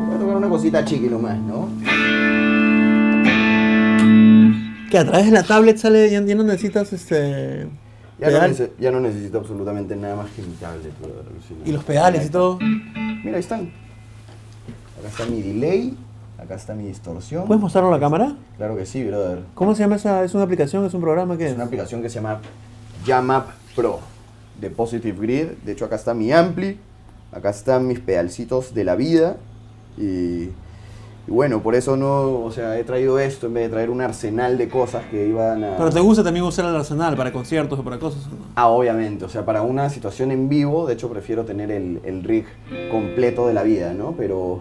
Voy 0.05 0.15
a 0.15 0.19
tocar 0.19 0.35
una 0.35 0.49
cosita 0.49 0.83
chiqui 0.83 1.07
nomás, 1.07 1.37
¿no? 1.39 1.69
Que 4.91 4.97
a 4.97 5.05
través 5.05 5.27
de 5.27 5.31
la 5.31 5.43
tablet 5.43 5.77
sale, 5.77 6.09
ya, 6.11 6.19
ya 6.21 6.35
no 6.35 6.43
necesitas 6.43 6.91
este... 6.91 7.69
Ya 8.19 8.29
no, 8.29 8.37
nece- 8.47 8.71
ya 8.77 8.91
no 8.91 8.99
necesito 8.99 9.37
absolutamente 9.37 9.95
nada 9.95 10.17
más 10.17 10.29
que 10.31 10.41
mi 10.41 10.55
tablet. 10.55 10.91
y 11.65 11.71
los 11.71 11.85
pedales 11.85 12.25
y 12.25 12.29
todo. 12.29 12.59
Mira, 12.59 13.35
ahí 13.37 13.39
están. 13.39 13.71
Acá 14.99 15.07
está 15.07 15.25
mi 15.25 15.41
delay, 15.41 15.95
acá 16.43 16.55
está 16.55 16.73
mi 16.73 16.83
distorsión. 16.85 17.45
¿Puedes 17.45 17.61
mostrarlo 17.61 17.89
a 17.89 17.93
la 17.93 17.99
cámara? 17.99 18.35
Claro 18.57 18.75
que 18.75 18.85
sí, 18.85 19.03
brother. 19.03 19.39
¿Cómo 19.55 19.73
se 19.75 19.83
llama 19.83 19.95
esa? 19.95 20.23
¿Es 20.23 20.33
una 20.33 20.43
aplicación? 20.43 20.85
¿Es 20.85 20.93
un 20.93 21.01
programa? 21.01 21.37
¿Qué 21.37 21.45
Es 21.45 21.51
es? 21.51 21.55
una 21.55 21.65
aplicación 21.65 22.01
que 22.01 22.09
se 22.09 22.15
llama 22.15 22.39
Jamup 23.05 23.45
Pro 23.75 23.99
de 24.59 24.69
Positive 24.69 25.17
Grid. 25.19 25.45
De 25.65 25.71
hecho, 25.71 25.85
acá 25.85 25.95
está 25.95 26.13
mi 26.13 26.31
ampli, 26.31 26.77
acá 27.31 27.49
están 27.49 27.87
mis 27.87 27.99
pedalcitos 27.99 28.73
de 28.73 28.83
la 28.83 28.95
vida. 28.95 29.37
Y, 29.97 30.49
y 31.25 31.31
bueno, 31.31 31.61
por 31.61 31.75
eso 31.75 31.95
no, 31.95 32.43
o 32.43 32.51
sea, 32.51 32.77
he 32.77 32.83
traído 32.83 33.19
esto 33.19 33.47
en 33.47 33.53
vez 33.53 33.63
de 33.63 33.69
traer 33.69 33.89
un 33.89 34.01
arsenal 34.01 34.57
de 34.57 34.67
cosas 34.67 35.05
que 35.05 35.27
iban 35.27 35.63
a... 35.63 35.77
Pero 35.77 35.89
te 35.89 35.99
gusta 36.01 36.23
también 36.23 36.45
usar 36.45 36.65
el 36.65 36.75
arsenal 36.75 37.15
para 37.15 37.31
conciertos 37.31 37.79
o 37.79 37.83
para 37.83 37.97
cosas. 37.99 38.27
Ah, 38.55 38.67
obviamente, 38.67 39.23
o 39.23 39.29
sea, 39.29 39.45
para 39.45 39.61
una 39.61 39.89
situación 39.89 40.31
en 40.31 40.49
vivo, 40.49 40.85
de 40.87 40.95
hecho 40.95 41.09
prefiero 41.09 41.45
tener 41.45 41.71
el, 41.71 42.01
el 42.03 42.23
rig 42.23 42.45
completo 42.91 43.47
de 43.47 43.53
la 43.53 43.63
vida, 43.63 43.93
¿no? 43.93 44.13
Pero 44.17 44.59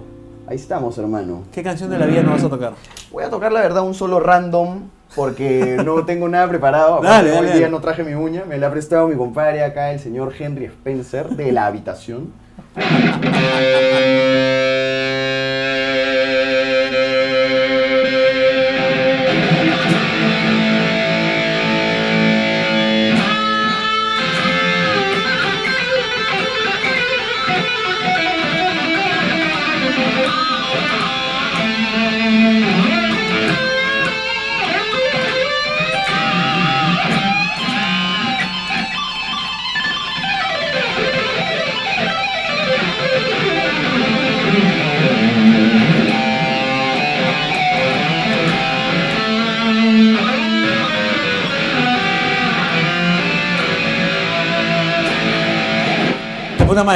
ahí 0.53 0.59
estamos, 0.59 0.99
hermano. 0.99 1.45
¿Qué 1.51 1.63
canción 1.63 1.89
de 1.89 1.99
la 1.99 2.05
vida 2.05 2.23
no 2.23 2.33
vas 2.33 2.45
a 2.45 2.49
tocar? 2.51 2.75
Voy 3.11 3.25
a 3.25 3.31
tocar 3.31 3.53
la 3.53 3.63
verdad 3.63 3.83
un 3.83 3.95
solo 3.95 4.21
random 4.21 4.83
porque 5.17 5.79
no 5.85 6.05
tengo 6.05 6.29
nada 6.29 6.47
preparado. 6.47 7.01
Dale, 7.01 7.31
dale, 7.31 7.41
hoy 7.41 7.47
dale. 7.47 7.59
día 7.59 7.69
no 7.71 7.81
traje 7.81 8.05
mi 8.05 8.13
uña, 8.13 8.45
me 8.47 8.59
la 8.59 8.67
ha 8.67 8.71
prestado 8.71 9.09
mi 9.09 9.17
compadre 9.17 9.65
acá, 9.65 9.93
el 9.93 10.01
señor 10.01 10.35
Henry 10.39 10.67
Spencer 10.67 11.31
de 11.31 11.53
la 11.53 11.67
habitación. 11.67 12.33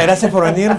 gracias 0.07 0.31
por 0.31 0.45
venir. 0.45 0.71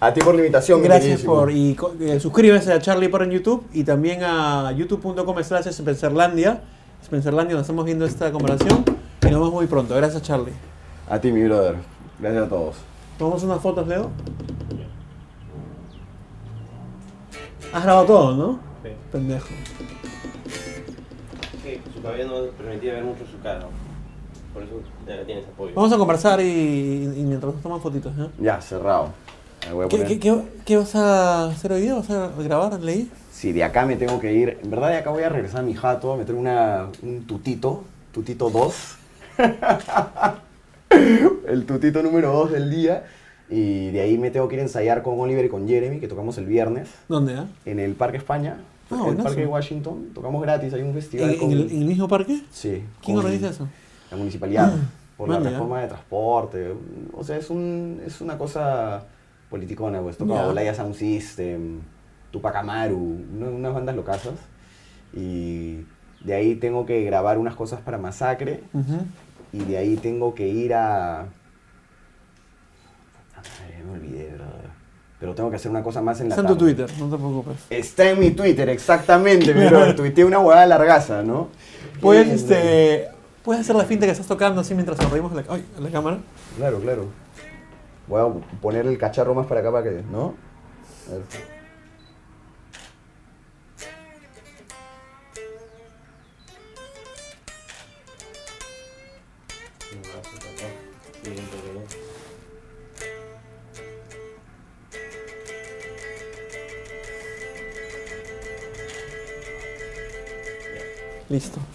A 0.00 0.12
ti 0.12 0.20
por 0.20 0.34
la 0.34 0.40
invitación, 0.40 0.82
Gracias 0.82 1.20
por. 1.22 1.50
Y 1.50 1.76
eh, 2.00 2.18
suscríbanse 2.18 2.72
a 2.72 2.80
Charlie 2.80 3.08
por 3.08 3.22
en 3.22 3.30
YouTube 3.30 3.66
y 3.72 3.84
también 3.84 4.22
a 4.22 4.72
youtube.com 4.72 5.42
slash 5.42 5.70
Spencerlandia. 5.70 6.62
Spencerlandia, 7.04 7.54
nos 7.54 7.62
estamos 7.62 7.84
viendo 7.84 8.06
esta 8.06 8.32
conversación 8.32 8.84
y 9.22 9.26
nos 9.26 9.34
vemos 9.34 9.52
muy 9.52 9.66
pronto. 9.66 9.94
Gracias, 9.94 10.22
Charlie. 10.22 10.54
A 11.08 11.20
ti, 11.20 11.30
mi 11.30 11.44
brother. 11.44 11.76
Gracias 12.18 12.44
a 12.44 12.48
todos. 12.48 12.76
Tomamos 13.18 13.42
unas 13.42 13.60
fotos, 13.60 13.86
Leo. 13.86 14.10
Has 17.72 17.84
grabado 17.84 18.06
todo, 18.06 18.34
¿no? 18.34 18.60
Sí. 18.82 18.90
Pendejo. 19.12 19.48
Sí, 21.62 21.80
su 21.94 22.02
cabello 22.02 22.28
no 22.28 22.50
permitía 22.52 22.94
ver 22.94 23.04
mucho 23.04 23.26
su 23.30 23.38
cara. 23.42 23.66
Por 24.56 24.62
eso 24.64 24.72
ya 25.06 25.22
tienes 25.26 25.44
apoyo. 25.46 25.74
Vamos 25.74 25.92
a 25.92 25.98
conversar 25.98 26.40
y, 26.40 26.44
y 27.14 27.22
mientras 27.24 27.52
nos 27.52 27.62
toman 27.62 27.78
fotitos, 27.78 28.16
¿no? 28.16 28.30
Ya, 28.40 28.58
cerrado. 28.62 29.10
¿Qué, 29.90 30.04
qué, 30.04 30.18
qué, 30.18 30.42
qué 30.64 30.76
vas 30.78 30.94
a 30.96 31.48
hacer 31.50 31.72
hoy 31.72 31.82
día? 31.82 31.94
¿Vas 31.94 32.08
a 32.08 32.30
grabar? 32.38 32.80
¿Leí? 32.80 33.10
Sí, 33.30 33.52
de 33.52 33.62
acá 33.62 33.84
me 33.84 33.96
tengo 33.96 34.18
que 34.18 34.32
ir. 34.32 34.58
En 34.62 34.70
verdad, 34.70 34.88
de 34.88 34.96
acá 34.96 35.10
voy 35.10 35.24
a 35.24 35.28
regresar 35.28 35.60
a 35.60 35.62
mi 35.62 35.74
jato, 35.74 36.10
a 36.10 36.16
meter 36.16 36.34
una, 36.34 36.86
un 37.02 37.26
tutito, 37.26 37.84
tutito 38.14 38.48
2. 38.48 38.96
el 41.48 41.66
tutito 41.66 42.02
número 42.02 42.32
2 42.32 42.52
del 42.52 42.70
día. 42.70 43.04
Y 43.50 43.90
de 43.90 44.00
ahí 44.00 44.16
me 44.16 44.30
tengo 44.30 44.48
que 44.48 44.54
ir 44.54 44.60
a 44.60 44.64
ensayar 44.64 45.02
con 45.02 45.20
Oliver 45.20 45.44
y 45.44 45.50
con 45.50 45.68
Jeremy, 45.68 46.00
que 46.00 46.08
tocamos 46.08 46.38
el 46.38 46.46
viernes, 46.46 46.88
¿Dónde, 47.08 47.34
ah? 47.34 47.46
en 47.66 47.78
el 47.78 47.92
Parque 47.94 48.16
España, 48.16 48.56
Ah, 48.90 49.02
en 49.06 49.18
el. 49.18 49.22
Parque 49.22 49.42
de 49.42 49.46
Washington. 49.48 50.08
Tocamos 50.14 50.40
gratis, 50.40 50.72
hay 50.72 50.80
un 50.80 50.88
¿En, 50.88 50.94
festival. 50.94 51.30
en 51.30 51.38
con- 51.38 51.50
el, 51.52 51.70
en 51.70 51.82
el 51.82 51.84
mismo 51.84 52.08
parque? 52.08 52.40
Sí. 52.50 52.82
¿Quién 53.04 53.16
con 53.16 53.24
organiza 53.26 53.50
eso? 53.50 53.68
La 54.10 54.16
municipalidad, 54.16 54.72
por 55.16 55.28
la 55.28 55.34
Man, 55.36 55.44
ya. 55.44 55.50
reforma 55.50 55.80
de 55.80 55.88
transporte. 55.88 56.74
O 57.12 57.24
sea, 57.24 57.36
es, 57.36 57.50
un, 57.50 58.00
es 58.06 58.20
una 58.20 58.36
cosa 58.38 59.04
politicona, 59.50 60.00
pues. 60.00 60.16
Toca 60.16 60.34
Ya. 60.34 60.46
Olaya 60.46 60.74
Sound 60.74 60.94
System, 60.94 61.80
Tupac 62.30 62.54
Amaru, 62.56 62.96
una- 63.36 63.48
unas 63.48 63.74
bandas 63.74 63.96
locasas. 63.96 64.34
Y 65.14 65.80
de 66.24 66.34
ahí 66.34 66.56
tengo 66.56 66.84
que 66.86 67.02
grabar 67.04 67.38
unas 67.38 67.54
cosas 67.54 67.80
para 67.80 67.98
Masacre. 67.98 68.62
Y 69.52 69.58
de 69.60 69.78
ahí 69.78 69.96
tengo 69.96 70.34
que 70.34 70.46
ir 70.48 70.74
a... 70.74 71.26
Madre, 73.36 73.84
me 73.84 73.92
olvidé, 73.92 74.26
brother. 74.34 74.76
Pero 75.18 75.34
tengo 75.34 75.48
que 75.50 75.56
hacer 75.56 75.70
una 75.70 75.82
cosa 75.82 76.02
más 76.02 76.20
en 76.20 76.28
la 76.28 76.34
Está 76.34 76.42
en 76.46 76.58
tu. 76.58 76.64
Twitter, 76.64 76.90
no 76.98 77.04
te 77.08 77.16
preocupes. 77.16 77.56
Está 77.70 78.10
en 78.10 78.20
mi 78.20 78.30
Twitter, 78.32 78.68
exactamente, 78.68 79.52
brother. 79.52 79.96
Tuiteé 79.96 80.24
una 80.24 80.40
huevada 80.40 80.66
largaza, 80.66 81.22
¿no? 81.22 81.48
Puedes, 82.00 82.28
Eh, 82.28 82.34
este, 82.34 83.08
puedes 83.46 83.60
hacer 83.60 83.76
la 83.76 83.84
finta 83.84 84.06
que 84.06 84.12
estás 84.12 84.26
tocando 84.26 84.60
así 84.60 84.74
mientras 84.74 84.98
sonreímos 84.98 85.32
la, 85.32 85.42
la 85.78 85.90
cámara. 85.90 86.18
Claro, 86.56 86.80
claro. 86.80 87.06
Voy 88.08 88.20
a 88.20 88.60
poner 88.60 88.86
el 88.86 88.98
cacharro 88.98 89.34
más 89.34 89.46
para 89.46 89.60
acá 89.60 89.70
para 89.70 89.84
que, 89.84 90.02
¿no? 90.10 90.34
A 91.08 91.12
ver. 91.12 91.55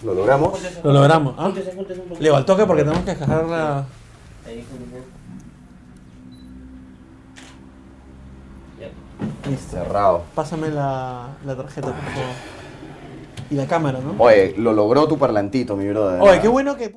Lo 0.04 0.14
logramos. 0.14 0.58
Lo 0.82 0.92
logramos. 0.92 1.34
¿ah? 1.38 1.52
Leo, 2.18 2.36
al 2.36 2.44
toque 2.44 2.66
porque 2.66 2.82
tenemos 2.82 3.04
que 3.04 3.14
dejar 3.14 3.44
la... 3.44 3.84
Cerrado. 9.70 10.22
Pásame 10.34 10.68
la, 10.70 11.28
la 11.44 11.56
tarjeta, 11.56 11.88
por 11.88 11.96
favor. 11.96 12.34
Y 13.50 13.54
la 13.54 13.66
cámara, 13.66 13.98
¿no? 14.00 14.14
Oye, 14.22 14.54
lo 14.56 14.72
logró 14.72 15.06
tu 15.06 15.18
parlantito, 15.18 15.76
mi 15.76 15.88
brother. 15.88 16.20
Oye, 16.22 16.40
qué 16.40 16.48
bueno 16.48 16.76
que... 16.76 16.96